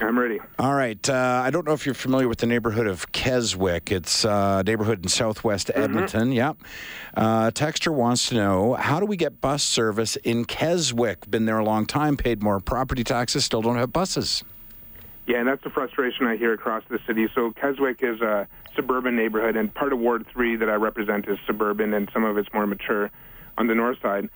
I'm 0.00 0.18
ready. 0.18 0.40
All 0.58 0.74
right. 0.74 1.08
Uh, 1.08 1.42
I 1.44 1.50
don't 1.50 1.66
know 1.66 1.72
if 1.72 1.84
you're 1.84 1.94
familiar 1.94 2.28
with 2.28 2.38
the 2.38 2.46
neighborhood 2.46 2.86
of 2.86 3.12
Keswick. 3.12 3.92
It's 3.92 4.24
a 4.24 4.62
neighborhood 4.66 5.02
in 5.02 5.08
southwest 5.08 5.68
mm-hmm. 5.68 5.82
Edmonton. 5.82 6.28
Mm-hmm. 6.28 6.32
Yep. 6.32 6.56
Uh, 7.14 7.50
Texter 7.50 7.92
wants 7.92 8.28
to 8.28 8.34
know 8.34 8.74
how 8.74 9.00
do 9.00 9.06
we 9.06 9.16
get 9.16 9.40
bus 9.40 9.62
service 9.62 10.16
in 10.16 10.44
Keswick? 10.44 11.30
Been 11.30 11.44
there 11.44 11.58
a 11.58 11.64
long 11.64 11.86
time, 11.86 12.16
paid 12.16 12.42
more 12.42 12.60
property 12.60 13.04
taxes, 13.04 13.44
still 13.44 13.62
don't 13.62 13.76
have 13.76 13.92
buses. 13.92 14.42
Yeah, 15.26 15.38
and 15.38 15.48
that's 15.48 15.62
the 15.62 15.70
frustration 15.70 16.26
I 16.26 16.36
hear 16.36 16.52
across 16.52 16.82
the 16.88 16.98
city. 17.06 17.28
So 17.34 17.52
Keswick 17.52 18.02
is 18.02 18.20
a 18.20 18.48
suburban 18.74 19.16
neighborhood, 19.16 19.56
and 19.56 19.72
part 19.72 19.92
of 19.92 19.98
Ward 19.98 20.26
3 20.32 20.56
that 20.56 20.68
I 20.68 20.74
represent 20.74 21.28
is 21.28 21.38
suburban, 21.46 21.94
and 21.94 22.08
some 22.12 22.24
of 22.24 22.36
it's 22.38 22.52
more 22.52 22.66
mature 22.66 23.10
on 23.58 23.66
the 23.66 23.74
north 23.74 24.00
side. 24.00 24.28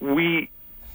We 0.00 0.50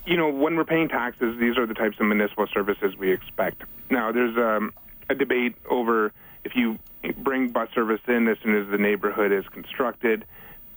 you 0.07 0.15
know, 0.15 0.29
when 0.29 0.55
we're 0.55 0.63
paying 0.63 0.87
taxes, 0.87 1.37
these 1.37 1.57
are 1.57 1.67
the 1.67 1.73
types 1.73 1.97
of 1.99 2.05
municipal 2.05 2.47
services 2.53 2.95
we 2.97 3.11
expect. 3.11 3.63
Now, 3.91 4.13
there's 4.13 4.37
um, 4.37 4.73
a 5.09 5.15
debate 5.15 5.55
over 5.69 6.13
if 6.45 6.55
you 6.55 6.79
bring 7.17 7.49
bus 7.49 7.67
service 7.75 7.99
in 8.07 8.29
as 8.29 8.37
soon 8.41 8.55
as 8.55 8.69
the 8.71 8.77
neighborhood 8.77 9.33
is 9.33 9.45
constructed, 9.49 10.23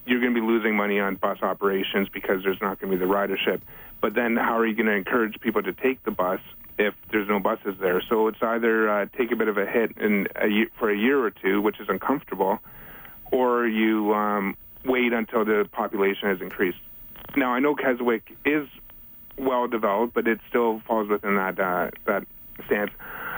you're 0.05 0.21
going 0.21 0.35
to 0.35 0.41
be 0.41 0.45
losing 0.45 0.75
money 0.75 0.99
on 0.99 1.15
bus 1.15 1.39
operations 1.43 2.09
because 2.09 2.43
there's 2.43 2.61
not 2.61 2.81
going 2.81 2.91
to 2.91 2.99
be 2.99 3.05
the 3.05 3.11
ridership. 3.11 3.61
But 4.01 4.15
then, 4.15 4.37
how 4.37 4.59
are 4.59 4.67
you 4.67 4.75
going 4.75 4.87
to 4.87 4.95
encourage 4.95 5.39
people 5.41 5.63
to 5.63 5.73
take 5.73 6.03
the 6.03 6.11
bus 6.11 6.41
if 6.77 6.95
there's 7.13 7.29
no 7.29 7.39
buses 7.39 7.77
there? 7.81 8.03
So 8.09 8.27
it's 8.27 8.43
either 8.43 8.91
uh, 8.91 9.07
take 9.17 9.31
a 9.31 9.37
bit 9.37 9.47
of 9.47 9.59
a 9.59 9.67
hit 9.67 9.97
in 9.97 10.27
a 10.35 10.49
year, 10.49 10.67
for 10.77 10.91
a 10.91 10.97
year 10.97 11.25
or 11.25 11.31
two, 11.31 11.61
which 11.61 11.79
is 11.79 11.89
uncomfortable, 11.89 12.59
or 13.31 13.65
you 13.69 14.13
um, 14.13 14.57
wait 14.85 15.13
until 15.13 15.45
the 15.45 15.69
population 15.71 16.29
has 16.31 16.41
increased. 16.41 16.79
Now, 17.37 17.53
I 17.53 17.61
know 17.61 17.77
Keswick 17.77 18.37
is 18.45 18.67
well 19.41 19.67
developed, 19.67 20.15
but 20.15 20.29
it 20.29 20.41
still 20.49 20.81
falls 20.87 21.09
within 21.09 21.37
that 21.37 21.59
uh, 21.59 21.91
that 22.07 22.27
stance. 22.67 22.91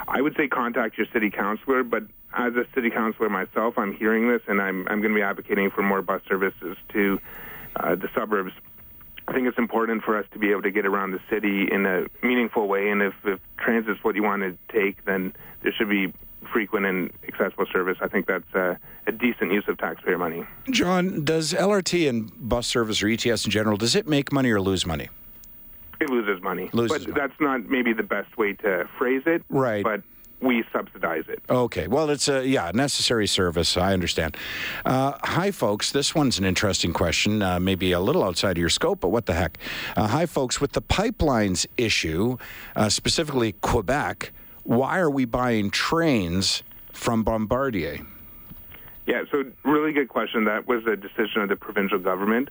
I 0.08 0.20
would 0.20 0.34
say 0.36 0.48
contact 0.48 0.98
your 0.98 1.06
city 1.12 1.30
councilor, 1.30 1.84
but 1.84 2.02
as 2.34 2.54
a 2.54 2.64
city 2.74 2.90
councilor 2.90 3.28
myself, 3.28 3.78
I'm 3.78 3.94
hearing 3.94 4.28
this, 4.28 4.42
and 4.48 4.60
I'm 4.60 4.86
I'm 4.88 5.00
going 5.00 5.12
to 5.12 5.18
be 5.18 5.22
advocating 5.22 5.70
for 5.70 5.82
more 5.82 6.02
bus 6.02 6.22
services 6.28 6.76
to 6.92 7.20
uh, 7.76 7.94
the 7.94 8.08
suburbs. 8.14 8.52
I 9.28 9.32
think 9.32 9.46
it's 9.46 9.58
important 9.58 10.02
for 10.02 10.18
us 10.18 10.26
to 10.32 10.38
be 10.38 10.50
able 10.50 10.62
to 10.62 10.70
get 10.72 10.84
around 10.84 11.12
the 11.12 11.20
city 11.30 11.68
in 11.70 11.86
a 11.86 12.06
meaningful 12.26 12.66
way, 12.66 12.88
and 12.88 13.00
if, 13.00 13.14
if 13.24 13.38
transit's 13.56 14.02
what 14.02 14.16
you 14.16 14.22
want 14.24 14.42
to 14.42 14.58
take, 14.72 15.04
then 15.04 15.32
there 15.62 15.72
should 15.72 15.88
be 15.88 16.12
frequent 16.52 16.86
and 16.86 17.12
accessible 17.28 17.66
service. 17.72 17.96
I 18.00 18.08
think 18.08 18.26
that's 18.26 18.52
a, 18.52 18.76
a, 19.06 19.12
decent 19.12 19.52
use 19.52 19.64
of 19.68 19.78
taxpayer 19.78 20.18
money. 20.18 20.44
John, 20.70 21.24
does 21.24 21.52
LRT 21.52 22.08
and 22.08 22.32
bus 22.36 22.66
service 22.66 23.00
or 23.00 23.08
ETS 23.08 23.44
in 23.44 23.52
general, 23.52 23.76
does 23.76 23.94
it 23.94 24.08
make 24.08 24.32
money 24.32 24.50
or 24.50 24.60
lose 24.60 24.84
money? 24.84 25.08
It 26.02 26.10
loses 26.10 26.42
money. 26.42 26.68
Loses 26.72 26.98
but 26.98 27.08
money. 27.08 27.20
that's 27.20 27.40
not 27.40 27.70
maybe 27.70 27.92
the 27.92 28.02
best 28.02 28.36
way 28.36 28.54
to 28.54 28.88
phrase 28.98 29.22
it. 29.26 29.44
Right. 29.48 29.84
But 29.84 30.02
we 30.40 30.64
subsidize 30.72 31.24
it. 31.28 31.40
Okay. 31.48 31.86
Well, 31.86 32.10
it's 32.10 32.28
a 32.28 32.44
yeah 32.46 32.72
necessary 32.74 33.28
service. 33.28 33.76
I 33.76 33.92
understand. 33.92 34.36
Uh, 34.84 35.12
hi, 35.22 35.52
folks. 35.52 35.92
This 35.92 36.12
one's 36.12 36.38
an 36.40 36.44
interesting 36.44 36.92
question. 36.92 37.40
Uh, 37.40 37.60
maybe 37.60 37.92
a 37.92 38.00
little 38.00 38.24
outside 38.24 38.52
of 38.52 38.58
your 38.58 38.68
scope, 38.68 39.00
but 39.00 39.10
what 39.10 39.26
the 39.26 39.34
heck? 39.34 39.58
Uh, 39.96 40.08
hi, 40.08 40.26
folks. 40.26 40.60
With 40.60 40.72
the 40.72 40.82
pipelines 40.82 41.66
issue, 41.76 42.36
uh, 42.74 42.88
specifically 42.88 43.52
Quebec, 43.60 44.32
why 44.64 44.98
are 44.98 45.10
we 45.10 45.24
buying 45.24 45.70
trains 45.70 46.64
from 46.92 47.22
Bombardier? 47.22 48.04
Yeah. 49.06 49.22
So 49.30 49.44
really 49.64 49.92
good 49.92 50.08
question. 50.08 50.44
That 50.46 50.66
was 50.66 50.84
a 50.86 50.96
decision 50.96 51.42
of 51.42 51.48
the 51.48 51.56
provincial 51.56 52.00
government. 52.00 52.50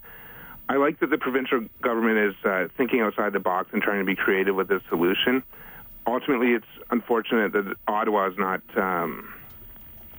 I 0.69 0.75
like 0.77 0.99
that 1.01 1.09
the 1.09 1.17
provincial 1.17 1.65
government 1.81 2.17
is 2.17 2.45
uh, 2.45 2.67
thinking 2.77 3.01
outside 3.01 3.33
the 3.33 3.39
box 3.39 3.69
and 3.73 3.81
trying 3.81 3.99
to 3.99 4.05
be 4.05 4.15
creative 4.15 4.55
with 4.55 4.69
this 4.69 4.81
solution. 4.89 5.43
Ultimately, 6.07 6.53
it's 6.53 6.65
unfortunate 6.89 7.51
that 7.53 7.75
Ottawa 7.87 8.29
is 8.29 8.37
not, 8.37 8.61
um, 8.77 9.33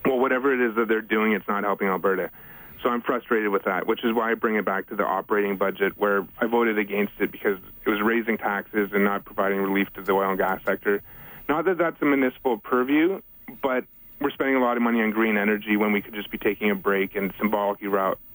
well, 0.05 0.19
whatever 0.19 0.53
it 0.53 0.69
is 0.69 0.75
that 0.75 0.87
they're 0.87 1.01
doing, 1.01 1.33
it's 1.33 1.47
not 1.47 1.63
helping 1.63 1.87
Alberta. 1.87 2.29
So 2.83 2.89
I'm 2.89 3.01
frustrated 3.01 3.49
with 3.49 3.63
that, 3.63 3.87
which 3.87 4.03
is 4.03 4.13
why 4.13 4.31
I 4.31 4.33
bring 4.33 4.55
it 4.55 4.65
back 4.65 4.89
to 4.89 4.95
the 4.95 5.05
operating 5.05 5.57
budget, 5.57 5.93
where 5.97 6.27
I 6.39 6.45
voted 6.45 6.77
against 6.77 7.13
it 7.19 7.31
because 7.31 7.57
it 7.85 7.89
was 7.89 8.01
raising 8.01 8.37
taxes 8.37 8.89
and 8.93 9.03
not 9.03 9.25
providing 9.25 9.59
relief 9.59 9.87
to 9.93 10.01
the 10.01 10.11
oil 10.11 10.29
and 10.29 10.37
gas 10.37 10.59
sector. 10.65 11.01
Not 11.47 11.65
that 11.65 11.77
that's 11.77 12.01
a 12.01 12.05
municipal 12.05 12.57
purview, 12.57 13.21
but 13.61 13.85
we're 14.23 14.31
spending 14.31 14.55
a 14.55 14.61
lot 14.61 14.77
of 14.77 14.83
money 14.83 15.01
on 15.01 15.11
green 15.11 15.37
energy 15.37 15.75
when 15.75 15.91
we 15.91 16.01
could 16.01 16.13
just 16.13 16.31
be 16.31 16.37
taking 16.37 16.71
a 16.71 16.75
break 16.75 17.15
and 17.15 17.33
symbolically, 17.37 17.89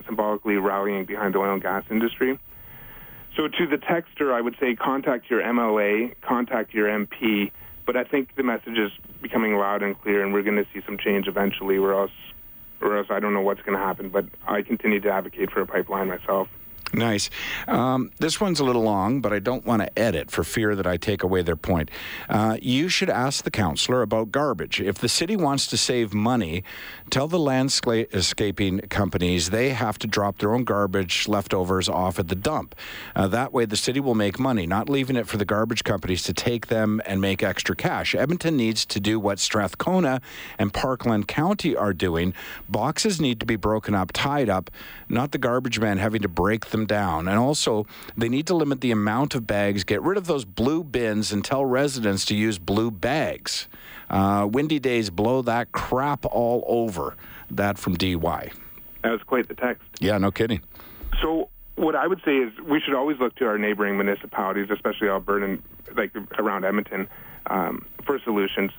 symbolically 0.04 0.56
rallying 0.56 1.06
behind 1.06 1.34
the 1.34 1.38
oil 1.38 1.54
and 1.54 1.62
gas 1.62 1.84
industry. 1.90 2.38
So 3.36 3.48
to 3.48 3.66
the 3.66 3.76
texter, 3.76 4.32
I 4.32 4.40
would 4.40 4.56
say 4.60 4.74
contact 4.74 5.30
your 5.30 5.40
MLA, 5.40 6.14
contact 6.20 6.74
your 6.74 6.88
MP, 6.88 7.50
but 7.86 7.96
I 7.96 8.04
think 8.04 8.36
the 8.36 8.42
message 8.42 8.76
is 8.76 8.90
becoming 9.22 9.56
loud 9.56 9.82
and 9.82 9.98
clear, 9.98 10.22
and 10.22 10.32
we're 10.32 10.42
going 10.42 10.56
to 10.56 10.66
see 10.74 10.82
some 10.84 10.98
change 10.98 11.26
eventually, 11.26 11.78
or 11.78 11.94
else, 11.94 12.10
or 12.82 12.98
else 12.98 13.06
I 13.10 13.18
don't 13.18 13.32
know 13.32 13.40
what's 13.40 13.62
going 13.62 13.78
to 13.78 13.84
happen. 13.84 14.10
But 14.10 14.26
I 14.46 14.60
continue 14.62 15.00
to 15.00 15.10
advocate 15.10 15.50
for 15.50 15.62
a 15.62 15.66
pipeline 15.66 16.08
myself. 16.08 16.48
Nice. 16.92 17.28
Um, 17.66 18.10
this 18.18 18.40
one's 18.40 18.60
a 18.60 18.64
little 18.64 18.82
long, 18.82 19.20
but 19.20 19.32
I 19.32 19.40
don't 19.40 19.66
want 19.66 19.82
to 19.82 19.98
edit 19.98 20.30
for 20.30 20.42
fear 20.42 20.74
that 20.74 20.86
I 20.86 20.96
take 20.96 21.22
away 21.22 21.42
their 21.42 21.56
point. 21.56 21.90
Uh, 22.30 22.56
you 22.62 22.88
should 22.88 23.10
ask 23.10 23.44
the 23.44 23.50
councillor 23.50 24.00
about 24.00 24.32
garbage. 24.32 24.80
If 24.80 24.96
the 24.96 25.08
city 25.08 25.36
wants 25.36 25.66
to 25.66 25.76
save 25.76 26.14
money, 26.14 26.64
tell 27.10 27.28
the 27.28 27.38
landscaping 27.38 28.80
companies 28.88 29.50
they 29.50 29.70
have 29.70 29.98
to 29.98 30.06
drop 30.06 30.38
their 30.38 30.54
own 30.54 30.64
garbage 30.64 31.28
leftovers 31.28 31.90
off 31.90 32.18
at 32.18 32.28
the 32.28 32.34
dump. 32.34 32.74
Uh, 33.14 33.28
that 33.28 33.52
way, 33.52 33.66
the 33.66 33.76
city 33.76 34.00
will 34.00 34.14
make 34.14 34.38
money, 34.38 34.66
not 34.66 34.88
leaving 34.88 35.16
it 35.16 35.26
for 35.26 35.36
the 35.36 35.44
garbage 35.44 35.84
companies 35.84 36.22
to 36.22 36.32
take 36.32 36.68
them 36.68 37.02
and 37.04 37.20
make 37.20 37.42
extra 37.42 37.76
cash. 37.76 38.14
Edmonton 38.14 38.56
needs 38.56 38.86
to 38.86 38.98
do 38.98 39.20
what 39.20 39.38
Strathcona 39.38 40.22
and 40.58 40.72
Parkland 40.72 41.28
County 41.28 41.76
are 41.76 41.92
doing. 41.92 42.32
Boxes 42.66 43.20
need 43.20 43.40
to 43.40 43.46
be 43.46 43.56
broken 43.56 43.94
up, 43.94 44.10
tied 44.12 44.48
up, 44.48 44.70
not 45.06 45.32
the 45.32 45.38
garbage 45.38 45.78
man 45.78 45.98
having 45.98 46.22
to 46.22 46.28
break 46.28 46.66
them 46.66 46.77
down. 46.86 47.28
And 47.28 47.38
also, 47.38 47.86
they 48.16 48.28
need 48.28 48.46
to 48.46 48.54
limit 48.54 48.80
the 48.80 48.90
amount 48.90 49.34
of 49.34 49.46
bags, 49.46 49.84
get 49.84 50.02
rid 50.02 50.18
of 50.18 50.26
those 50.26 50.44
blue 50.44 50.84
bins, 50.84 51.32
and 51.32 51.44
tell 51.44 51.64
residents 51.64 52.24
to 52.26 52.34
use 52.34 52.58
blue 52.58 52.90
bags. 52.90 53.68
Uh, 54.10 54.48
windy 54.50 54.78
days 54.78 55.10
blow 55.10 55.42
that 55.42 55.72
crap 55.72 56.24
all 56.26 56.64
over. 56.66 57.16
That 57.50 57.78
from 57.78 57.94
DY. 57.94 58.50
That 59.02 59.10
was 59.10 59.22
quite 59.22 59.48
the 59.48 59.54
text. 59.54 59.82
Yeah, 60.00 60.18
no 60.18 60.30
kidding. 60.30 60.60
So 61.22 61.48
what 61.76 61.94
I 61.94 62.06
would 62.06 62.20
say 62.24 62.36
is 62.36 62.52
we 62.60 62.80
should 62.80 62.94
always 62.94 63.18
look 63.18 63.34
to 63.36 63.46
our 63.46 63.58
neighboring 63.58 63.96
municipalities, 63.96 64.68
especially 64.70 65.08
Alberta, 65.08 65.44
and, 65.44 65.62
like 65.96 66.12
around 66.38 66.64
Edmonton, 66.64 67.08
um, 67.46 67.86
for 68.04 68.18
solutions. 68.24 68.72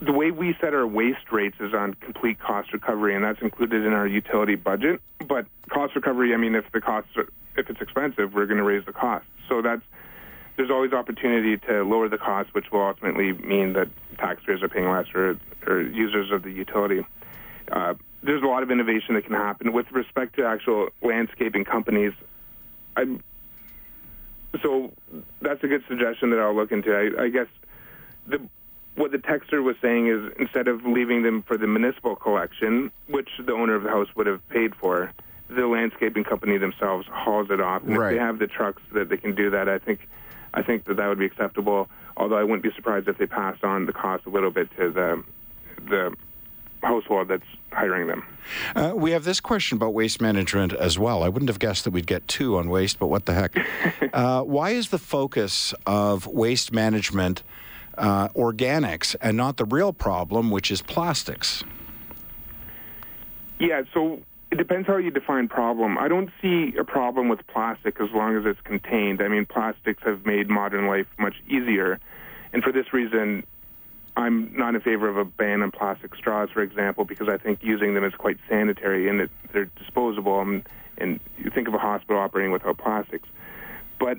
The 0.00 0.12
way 0.12 0.30
we 0.30 0.54
set 0.60 0.74
our 0.74 0.86
waste 0.86 1.32
rates 1.32 1.56
is 1.58 1.72
on 1.72 1.94
complete 1.94 2.38
cost 2.38 2.72
recovery, 2.72 3.14
and 3.14 3.24
that's 3.24 3.40
included 3.40 3.84
in 3.84 3.94
our 3.94 4.06
utility 4.06 4.54
budget. 4.54 5.00
But 5.26 5.46
cost 5.70 5.96
recovery, 5.96 6.34
I 6.34 6.36
mean, 6.36 6.54
if 6.54 6.70
the 6.72 6.82
costs, 6.82 7.10
are, 7.16 7.28
if 7.56 7.70
it's 7.70 7.80
expensive, 7.80 8.34
we're 8.34 8.46
going 8.46 8.58
to 8.58 8.64
raise 8.64 8.84
the 8.84 8.92
cost. 8.92 9.24
So 9.48 9.62
that's 9.62 9.82
there's 10.56 10.70
always 10.70 10.92
opportunity 10.92 11.58
to 11.68 11.82
lower 11.82 12.08
the 12.08 12.18
cost, 12.18 12.54
which 12.54 12.70
will 12.72 12.80
ultimately 12.80 13.32
mean 13.32 13.74
that 13.74 13.88
taxpayers 14.18 14.62
are 14.62 14.68
paying 14.68 14.90
less 14.90 15.06
or, 15.14 15.38
or 15.66 15.82
users 15.82 16.32
of 16.32 16.42
the 16.42 16.50
utility. 16.50 17.04
Uh, 17.70 17.94
there's 18.22 18.42
a 18.42 18.46
lot 18.46 18.62
of 18.62 18.70
innovation 18.70 19.14
that 19.14 19.24
can 19.24 19.34
happen 19.34 19.72
with 19.72 19.90
respect 19.92 20.36
to 20.36 20.46
actual 20.46 20.88
landscaping 21.02 21.64
companies. 21.64 22.12
I'm, 22.96 23.22
so 24.62 24.92
that's 25.42 25.62
a 25.62 25.68
good 25.68 25.84
suggestion 25.88 26.30
that 26.30 26.38
I'll 26.38 26.54
look 26.54 26.72
into. 26.72 26.94
I, 26.94 27.24
I 27.24 27.28
guess 27.28 27.48
the 28.26 28.40
what 28.96 29.12
the 29.12 29.18
texter 29.18 29.62
was 29.62 29.76
saying 29.80 30.08
is 30.08 30.32
instead 30.38 30.68
of 30.68 30.84
leaving 30.84 31.22
them 31.22 31.42
for 31.42 31.56
the 31.56 31.66
municipal 31.66 32.16
collection, 32.16 32.90
which 33.06 33.28
the 33.44 33.52
owner 33.52 33.74
of 33.74 33.82
the 33.82 33.90
house 33.90 34.08
would 34.16 34.26
have 34.26 34.46
paid 34.48 34.74
for, 34.74 35.12
the 35.48 35.66
landscaping 35.66 36.24
company 36.24 36.58
themselves 36.58 37.06
hauls 37.10 37.48
it 37.50 37.60
off. 37.60 37.82
And 37.84 37.96
right. 37.96 38.12
if 38.12 38.18
they 38.18 38.24
have 38.24 38.38
the 38.38 38.46
trucks 38.46 38.82
that 38.92 39.08
they 39.08 39.16
can 39.16 39.34
do 39.34 39.50
that, 39.50 39.68
I 39.68 39.78
think 39.78 40.08
I 40.54 40.62
think 40.62 40.84
that 40.86 40.96
that 40.96 41.08
would 41.08 41.18
be 41.18 41.26
acceptable. 41.26 41.88
Although 42.16 42.38
I 42.38 42.42
wouldn't 42.42 42.62
be 42.62 42.72
surprised 42.74 43.08
if 43.08 43.18
they 43.18 43.26
passed 43.26 43.62
on 43.62 43.86
the 43.86 43.92
cost 43.92 44.24
a 44.26 44.30
little 44.30 44.50
bit 44.50 44.70
to 44.76 44.90
the 44.90 45.22
the 45.88 46.16
household 46.82 47.28
that's 47.28 47.44
hiring 47.72 48.06
them. 48.06 48.24
Uh, 48.74 48.92
we 48.94 49.10
have 49.10 49.24
this 49.24 49.40
question 49.40 49.76
about 49.76 49.92
waste 49.92 50.20
management 50.20 50.72
as 50.72 50.98
well. 50.98 51.22
I 51.22 51.28
wouldn't 51.28 51.48
have 51.48 51.58
guessed 51.58 51.84
that 51.84 51.90
we'd 51.90 52.06
get 52.06 52.26
two 52.28 52.56
on 52.56 52.68
waste, 52.68 52.98
but 52.98 53.08
what 53.08 53.26
the 53.26 53.34
heck? 53.34 53.56
uh, 54.14 54.42
why 54.42 54.70
is 54.70 54.88
the 54.88 54.98
focus 54.98 55.74
of 55.84 56.26
waste 56.26 56.72
management 56.72 57.42
uh, 57.96 58.28
organics 58.28 59.16
and 59.20 59.36
not 59.36 59.56
the 59.56 59.64
real 59.64 59.92
problem, 59.92 60.50
which 60.50 60.70
is 60.70 60.82
plastics? 60.82 61.64
Yeah, 63.58 63.82
so 63.94 64.20
it 64.50 64.56
depends 64.56 64.86
how 64.86 64.96
you 64.96 65.10
define 65.10 65.48
problem. 65.48 65.98
I 65.98 66.08
don't 66.08 66.30
see 66.40 66.74
a 66.78 66.84
problem 66.84 67.28
with 67.28 67.46
plastic 67.46 68.00
as 68.00 68.10
long 68.12 68.36
as 68.36 68.44
it's 68.44 68.60
contained. 68.62 69.22
I 69.22 69.28
mean, 69.28 69.46
plastics 69.46 70.02
have 70.04 70.26
made 70.26 70.48
modern 70.48 70.86
life 70.86 71.06
much 71.18 71.34
easier. 71.48 71.98
And 72.52 72.62
for 72.62 72.72
this 72.72 72.92
reason, 72.92 73.44
I'm 74.16 74.56
not 74.56 74.74
in 74.74 74.80
favor 74.80 75.08
of 75.08 75.16
a 75.16 75.24
ban 75.24 75.62
on 75.62 75.70
plastic 75.70 76.14
straws, 76.14 76.48
for 76.50 76.62
example, 76.62 77.04
because 77.04 77.28
I 77.28 77.38
think 77.38 77.62
using 77.62 77.94
them 77.94 78.04
is 78.04 78.14
quite 78.14 78.38
sanitary 78.48 79.08
and 79.08 79.28
they're 79.52 79.70
disposable. 79.76 80.40
And, 80.40 80.66
and 80.96 81.20
you 81.38 81.50
think 81.50 81.68
of 81.68 81.74
a 81.74 81.78
hospital 81.78 82.18
operating 82.18 82.52
without 82.52 82.78
plastics. 82.78 83.28
But 83.98 84.18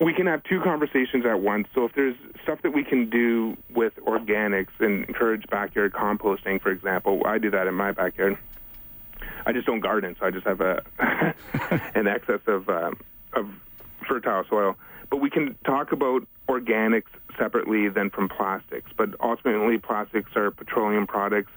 we 0.00 0.12
can 0.12 0.26
have 0.26 0.42
two 0.44 0.60
conversations 0.60 1.24
at 1.24 1.40
once. 1.40 1.68
So 1.74 1.84
if 1.84 1.92
there's 1.94 2.16
stuff 2.42 2.62
that 2.62 2.72
we 2.72 2.84
can 2.84 3.08
do 3.10 3.56
with 3.70 3.94
organics 4.04 4.68
and 4.80 5.04
encourage 5.04 5.46
backyard 5.48 5.92
composting, 5.92 6.60
for 6.60 6.70
example, 6.70 7.22
I 7.24 7.38
do 7.38 7.50
that 7.50 7.66
in 7.66 7.74
my 7.74 7.92
backyard. 7.92 8.36
I 9.46 9.52
just 9.52 9.66
don't 9.66 9.80
garden, 9.80 10.16
so 10.18 10.26
I 10.26 10.30
just 10.30 10.46
have 10.46 10.60
a 10.60 10.82
an 11.94 12.06
excess 12.06 12.40
of 12.46 12.68
um, 12.68 12.98
of 13.32 13.48
fertile 14.06 14.44
soil. 14.48 14.76
But 15.10 15.18
we 15.18 15.30
can 15.30 15.56
talk 15.64 15.92
about 15.92 16.26
organics 16.48 17.04
separately 17.38 17.88
than 17.88 18.10
from 18.10 18.28
plastics. 18.28 18.90
But 18.96 19.10
ultimately, 19.20 19.78
plastics 19.78 20.30
are 20.36 20.50
petroleum 20.50 21.06
products. 21.06 21.52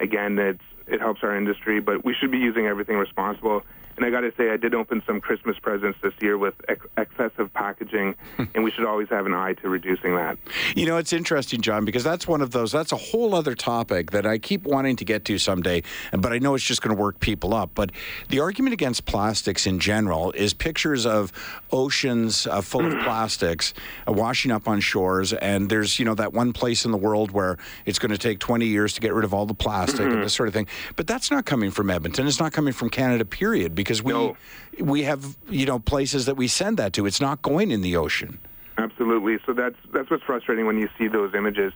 Again, 0.00 0.38
it's 0.38 0.62
it 0.86 1.00
helps 1.00 1.22
our 1.22 1.36
industry, 1.36 1.80
but 1.80 2.04
we 2.04 2.14
should 2.14 2.30
be 2.30 2.38
using 2.38 2.66
everything 2.66 2.96
responsible. 2.96 3.62
And 3.96 4.06
I 4.06 4.10
got 4.10 4.20
to 4.20 4.32
say, 4.36 4.50
I 4.50 4.56
did 4.56 4.74
open 4.74 5.02
some 5.06 5.20
Christmas 5.20 5.58
presents 5.58 5.98
this 6.02 6.14
year 6.20 6.38
with 6.38 6.54
ex- 6.68 6.86
excessive 6.96 7.52
packaging, 7.52 8.14
and 8.54 8.64
we 8.64 8.70
should 8.70 8.86
always 8.86 9.08
have 9.10 9.26
an 9.26 9.34
eye 9.34 9.52
to 9.54 9.68
reducing 9.68 10.16
that. 10.16 10.38
You 10.74 10.86
know, 10.86 10.96
it's 10.96 11.12
interesting, 11.12 11.60
John, 11.60 11.84
because 11.84 12.02
that's 12.02 12.26
one 12.26 12.40
of 12.40 12.52
those, 12.52 12.72
that's 12.72 12.92
a 12.92 12.96
whole 12.96 13.34
other 13.34 13.54
topic 13.54 14.12
that 14.12 14.26
I 14.26 14.38
keep 14.38 14.62
wanting 14.64 14.96
to 14.96 15.04
get 15.04 15.24
to 15.26 15.38
someday, 15.38 15.82
but 16.12 16.32
I 16.32 16.38
know 16.38 16.54
it's 16.54 16.64
just 16.64 16.80
going 16.80 16.96
to 16.96 17.00
work 17.00 17.20
people 17.20 17.52
up. 17.52 17.70
But 17.74 17.92
the 18.30 18.40
argument 18.40 18.72
against 18.72 19.04
plastics 19.04 19.66
in 19.66 19.78
general 19.78 20.32
is 20.32 20.54
pictures 20.54 21.04
of 21.04 21.32
oceans 21.70 22.46
uh, 22.46 22.62
full 22.62 22.86
of 22.86 22.92
plastics 23.04 23.74
uh, 24.08 24.12
washing 24.12 24.50
up 24.50 24.68
on 24.68 24.80
shores, 24.80 25.34
and 25.34 25.68
there's, 25.68 25.98
you 25.98 26.06
know, 26.06 26.14
that 26.14 26.32
one 26.32 26.52
place 26.52 26.86
in 26.86 26.92
the 26.92 26.98
world 26.98 27.30
where 27.30 27.58
it's 27.84 27.98
going 27.98 28.10
to 28.10 28.18
take 28.18 28.38
20 28.38 28.66
years 28.66 28.94
to 28.94 29.02
get 29.02 29.12
rid 29.12 29.24
of 29.24 29.34
all 29.34 29.44
the 29.44 29.54
plastic 29.54 30.06
and 30.06 30.22
this 30.22 30.32
sort 30.32 30.48
of 30.48 30.54
thing. 30.54 30.66
But 30.96 31.06
that's 31.06 31.30
not 31.30 31.44
coming 31.44 31.70
from 31.70 31.90
Edmonton. 31.90 32.26
It's 32.26 32.40
not 32.40 32.52
coming 32.52 32.72
from 32.72 32.90
Canada, 32.90 33.24
period, 33.24 33.74
because 33.74 34.02
we 34.02 34.12
No. 34.12 34.36
we 34.80 35.02
have 35.02 35.36
you 35.48 35.66
know 35.66 35.78
places 35.78 36.26
that 36.26 36.36
we 36.36 36.48
send 36.48 36.76
that 36.78 36.92
to. 36.94 37.06
It's 37.06 37.20
not 37.20 37.42
going 37.42 37.70
in 37.70 37.82
the 37.82 37.96
ocean. 37.96 38.38
Absolutely. 38.78 39.38
So 39.46 39.52
that's 39.52 39.76
that's 39.92 40.10
what's 40.10 40.22
frustrating 40.24 40.66
when 40.66 40.78
you 40.78 40.88
see 40.98 41.08
those 41.08 41.34
images. 41.34 41.72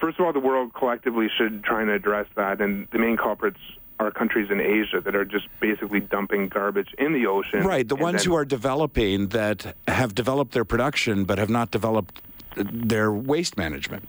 First 0.00 0.18
of 0.20 0.26
all, 0.26 0.32
the 0.32 0.40
world 0.40 0.74
collectively 0.74 1.28
should 1.36 1.64
try 1.64 1.82
and 1.82 1.90
address 1.90 2.26
that, 2.36 2.60
and 2.60 2.86
the 2.92 2.98
main 2.98 3.16
culprits 3.16 3.58
are 4.00 4.12
countries 4.12 4.48
in 4.48 4.60
Asia 4.60 5.00
that 5.00 5.16
are 5.16 5.24
just 5.24 5.48
basically 5.58 5.98
dumping 5.98 6.46
garbage 6.46 6.94
in 6.98 7.12
the 7.12 7.26
ocean. 7.26 7.64
Right, 7.64 7.88
the 7.88 7.96
ones 7.96 8.22
then- 8.22 8.30
who 8.30 8.36
are 8.36 8.44
developing 8.44 9.28
that 9.28 9.74
have 9.88 10.14
developed 10.14 10.52
their 10.52 10.64
production 10.64 11.24
but 11.24 11.38
have 11.38 11.50
not 11.50 11.72
developed 11.72 12.22
their 12.54 13.10
waste 13.10 13.56
management. 13.56 14.08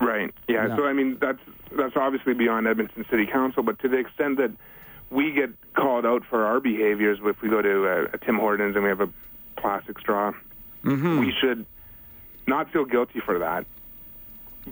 Right. 0.00 0.34
Yeah. 0.48 0.66
Yeah. 0.66 0.76
So 0.76 0.86
I 0.86 0.92
mean, 0.92 1.16
that's 1.20 1.38
that's 1.80 1.96
obviously 1.96 2.34
beyond 2.34 2.66
Edmonton 2.66 3.04
City 3.10 3.26
Council, 3.26 3.62
but 3.62 3.78
to 3.80 3.88
the 3.88 3.96
extent 3.96 4.36
that 4.38 4.52
we 5.10 5.32
get 5.32 5.50
called 5.74 6.06
out 6.06 6.22
for 6.28 6.44
our 6.44 6.60
behaviors, 6.60 7.18
if 7.22 7.42
we 7.42 7.48
go 7.48 7.60
to 7.60 7.86
a, 7.86 8.04
a 8.04 8.18
Tim 8.18 8.38
Hortons 8.38 8.76
and 8.76 8.84
we 8.84 8.90
have 8.90 9.00
a 9.00 9.08
plastic 9.56 9.98
straw, 9.98 10.32
mm-hmm. 10.84 11.18
we 11.18 11.32
should 11.40 11.66
not 12.46 12.70
feel 12.72 12.84
guilty 12.84 13.20
for 13.20 13.38
that. 13.40 13.66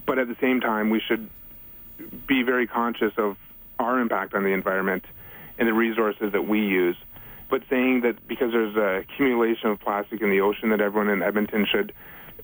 But 0.06 0.18
at 0.18 0.28
the 0.28 0.36
same 0.40 0.60
time, 0.60 0.90
we 0.90 1.00
should 1.00 1.28
be 2.26 2.42
very 2.42 2.66
conscious 2.66 3.12
of 3.16 3.36
our 3.78 3.98
impact 3.98 4.34
on 4.34 4.44
the 4.44 4.50
environment 4.50 5.04
and 5.58 5.66
the 5.66 5.72
resources 5.72 6.32
that 6.32 6.46
we 6.46 6.60
use. 6.60 6.96
But 7.50 7.62
saying 7.70 8.02
that 8.02 8.26
because 8.28 8.52
there's 8.52 8.76
a 8.76 9.00
accumulation 9.00 9.70
of 9.70 9.80
plastic 9.80 10.20
in 10.20 10.30
the 10.30 10.40
ocean, 10.40 10.70
that 10.70 10.80
everyone 10.80 11.08
in 11.08 11.22
Edmonton 11.22 11.66
should 11.70 11.92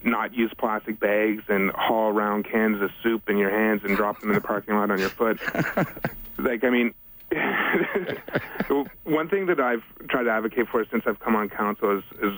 not 0.04 0.34
use 0.34 0.52
plastic 0.56 0.98
bags 1.00 1.42
and 1.48 1.70
haul 1.72 2.10
around 2.10 2.44
cans 2.44 2.82
of 2.82 2.90
soup 3.02 3.28
in 3.28 3.36
your 3.36 3.50
hands 3.50 3.82
and 3.84 3.96
drop 3.96 4.20
them 4.20 4.30
in 4.30 4.34
the 4.34 4.40
parking 4.40 4.74
lot 4.74 4.90
on 4.90 4.98
your 4.98 5.08
foot. 5.08 5.40
like, 6.38 6.64
I 6.64 6.70
mean, 6.70 6.94
one 9.04 9.28
thing 9.28 9.46
that 9.46 9.60
I've 9.60 9.82
tried 10.08 10.24
to 10.24 10.30
advocate 10.30 10.68
for 10.68 10.84
since 10.90 11.04
I've 11.06 11.20
come 11.20 11.36
on 11.36 11.48
council 11.48 11.98
is, 11.98 12.04
is 12.22 12.32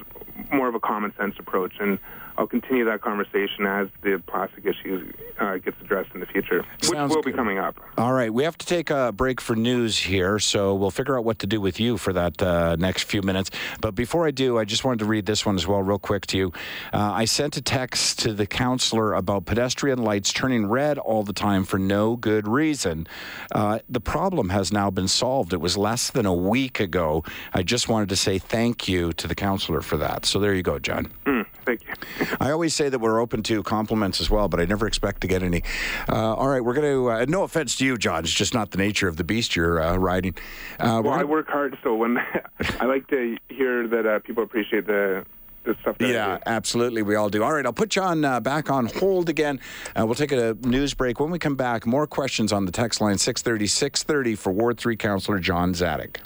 more 0.52 0.68
of 0.68 0.74
a 0.74 0.80
common 0.80 1.12
sense 1.16 1.34
approach, 1.38 1.74
and 1.80 1.98
I'll 2.38 2.46
continue 2.46 2.84
that 2.84 3.00
conversation 3.00 3.66
as 3.66 3.88
the 4.02 4.22
plastic 4.26 4.66
issue 4.66 5.10
uh, 5.40 5.56
gets 5.56 5.80
addressed 5.80 6.10
in 6.12 6.20
the 6.20 6.26
future, 6.26 6.64
which 6.80 6.90
Sounds 6.90 7.14
will 7.14 7.22
be 7.22 7.32
coming 7.32 7.58
up. 7.58 7.80
All 7.96 8.12
right, 8.12 8.32
we 8.32 8.44
have 8.44 8.58
to 8.58 8.66
take 8.66 8.90
a 8.90 9.12
break 9.12 9.40
for 9.40 9.56
news 9.56 9.98
here, 9.98 10.38
so 10.38 10.74
we'll 10.74 10.90
figure 10.90 11.16
out 11.18 11.24
what 11.24 11.38
to 11.40 11.46
do 11.46 11.60
with 11.60 11.80
you 11.80 11.96
for 11.96 12.12
that 12.12 12.42
uh, 12.42 12.76
next 12.76 13.04
few 13.04 13.22
minutes. 13.22 13.50
But 13.80 13.94
before 13.94 14.26
I 14.26 14.32
do, 14.32 14.58
I 14.58 14.64
just 14.64 14.84
wanted 14.84 14.98
to 15.00 15.06
read 15.06 15.24
this 15.24 15.46
one 15.46 15.54
as 15.54 15.66
well, 15.66 15.82
real 15.82 15.98
quick 15.98 16.26
to 16.28 16.36
you. 16.36 16.52
Uh, 16.92 17.12
I 17.12 17.24
sent 17.24 17.56
a 17.56 17.62
text 17.62 18.18
to 18.20 18.34
the 18.34 18.46
counselor 18.46 19.14
about 19.14 19.46
pedestrian 19.46 20.02
lights 20.02 20.32
turning 20.32 20.66
red 20.66 20.98
all 20.98 21.22
the 21.22 21.32
time 21.32 21.64
for 21.64 21.78
no 21.78 22.16
good 22.16 22.46
reason. 22.46 23.06
Uh, 23.52 23.78
the 23.88 24.00
problem 24.00 24.50
has 24.50 24.72
now 24.72 24.85
been 24.90 25.08
solved. 25.08 25.52
It 25.52 25.60
was 25.60 25.76
less 25.76 26.10
than 26.10 26.26
a 26.26 26.34
week 26.34 26.80
ago. 26.80 27.24
I 27.54 27.62
just 27.62 27.88
wanted 27.88 28.08
to 28.10 28.16
say 28.16 28.38
thank 28.38 28.88
you 28.88 29.12
to 29.14 29.28
the 29.28 29.34
counselor 29.34 29.80
for 29.82 29.96
that. 29.98 30.24
So 30.26 30.38
there 30.38 30.54
you 30.54 30.62
go, 30.62 30.78
John. 30.78 31.08
Mm, 31.24 31.46
thank 31.64 31.82
you. 31.86 31.94
I 32.40 32.50
always 32.50 32.74
say 32.74 32.88
that 32.88 32.98
we're 32.98 33.20
open 33.20 33.42
to 33.44 33.62
compliments 33.62 34.20
as 34.20 34.30
well, 34.30 34.48
but 34.48 34.60
I 34.60 34.64
never 34.64 34.86
expect 34.86 35.20
to 35.22 35.26
get 35.26 35.42
any. 35.42 35.62
Uh, 36.08 36.34
all 36.34 36.48
right, 36.48 36.60
we're 36.64 36.74
going 36.74 36.90
to. 36.92 37.10
Uh, 37.10 37.24
no 37.28 37.42
offense 37.42 37.76
to 37.76 37.84
you, 37.84 37.96
John. 37.96 38.24
It's 38.24 38.32
just 38.32 38.54
not 38.54 38.70
the 38.70 38.78
nature 38.78 39.08
of 39.08 39.16
the 39.16 39.24
beast 39.24 39.56
you're 39.56 39.82
uh, 39.82 39.96
riding. 39.96 40.34
Uh, 40.80 41.00
Well, 41.04 41.12
I 41.12 41.16
gonna- 41.18 41.26
work 41.26 41.48
hard, 41.48 41.76
so 41.82 41.94
when 41.94 42.18
I 42.80 42.84
like 42.86 43.06
to 43.08 43.36
hear 43.48 43.86
that 43.88 44.06
uh, 44.06 44.18
people 44.20 44.42
appreciate 44.42 44.86
the 44.86 45.24
the 45.66 45.76
stuff 45.80 45.98
that 45.98 46.08
yeah, 46.08 46.38
absolutely. 46.46 47.02
We 47.02 47.14
all 47.14 47.28
do. 47.28 47.42
All 47.42 47.52
right, 47.52 47.66
I'll 47.66 47.72
put 47.72 47.90
John 47.90 48.24
uh, 48.24 48.40
back 48.40 48.70
on 48.70 48.86
hold 48.86 49.28
again. 49.28 49.60
Uh, 49.94 50.06
we'll 50.06 50.14
take 50.14 50.32
a 50.32 50.56
news 50.62 50.94
break. 50.94 51.20
When 51.20 51.30
we 51.30 51.38
come 51.38 51.56
back, 51.56 51.86
more 51.86 52.06
questions 52.06 52.52
on 52.52 52.64
the 52.64 52.72
text 52.72 53.00
line 53.00 53.18
630 53.18 53.66
630 53.66 54.34
for 54.36 54.52
Ward 54.52 54.78
3 54.78 54.96
Councillor 54.96 55.38
John 55.38 55.74
Dziadyk. 55.74 56.18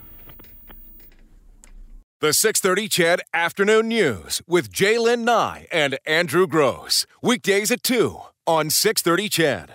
The 2.21 2.35
630 2.35 2.89
CHED 2.89 3.21
Afternoon 3.33 3.89
News 3.89 4.43
with 4.47 4.71
Jaylen 4.71 5.21
Nye 5.21 5.67
and 5.73 5.99
Andrew 6.05 6.47
Gross. 6.47 7.07
Weekdays 7.23 7.71
at 7.71 7.83
2 7.83 8.21
on 8.47 8.69
630 8.69 9.29
CHED. 9.31 9.69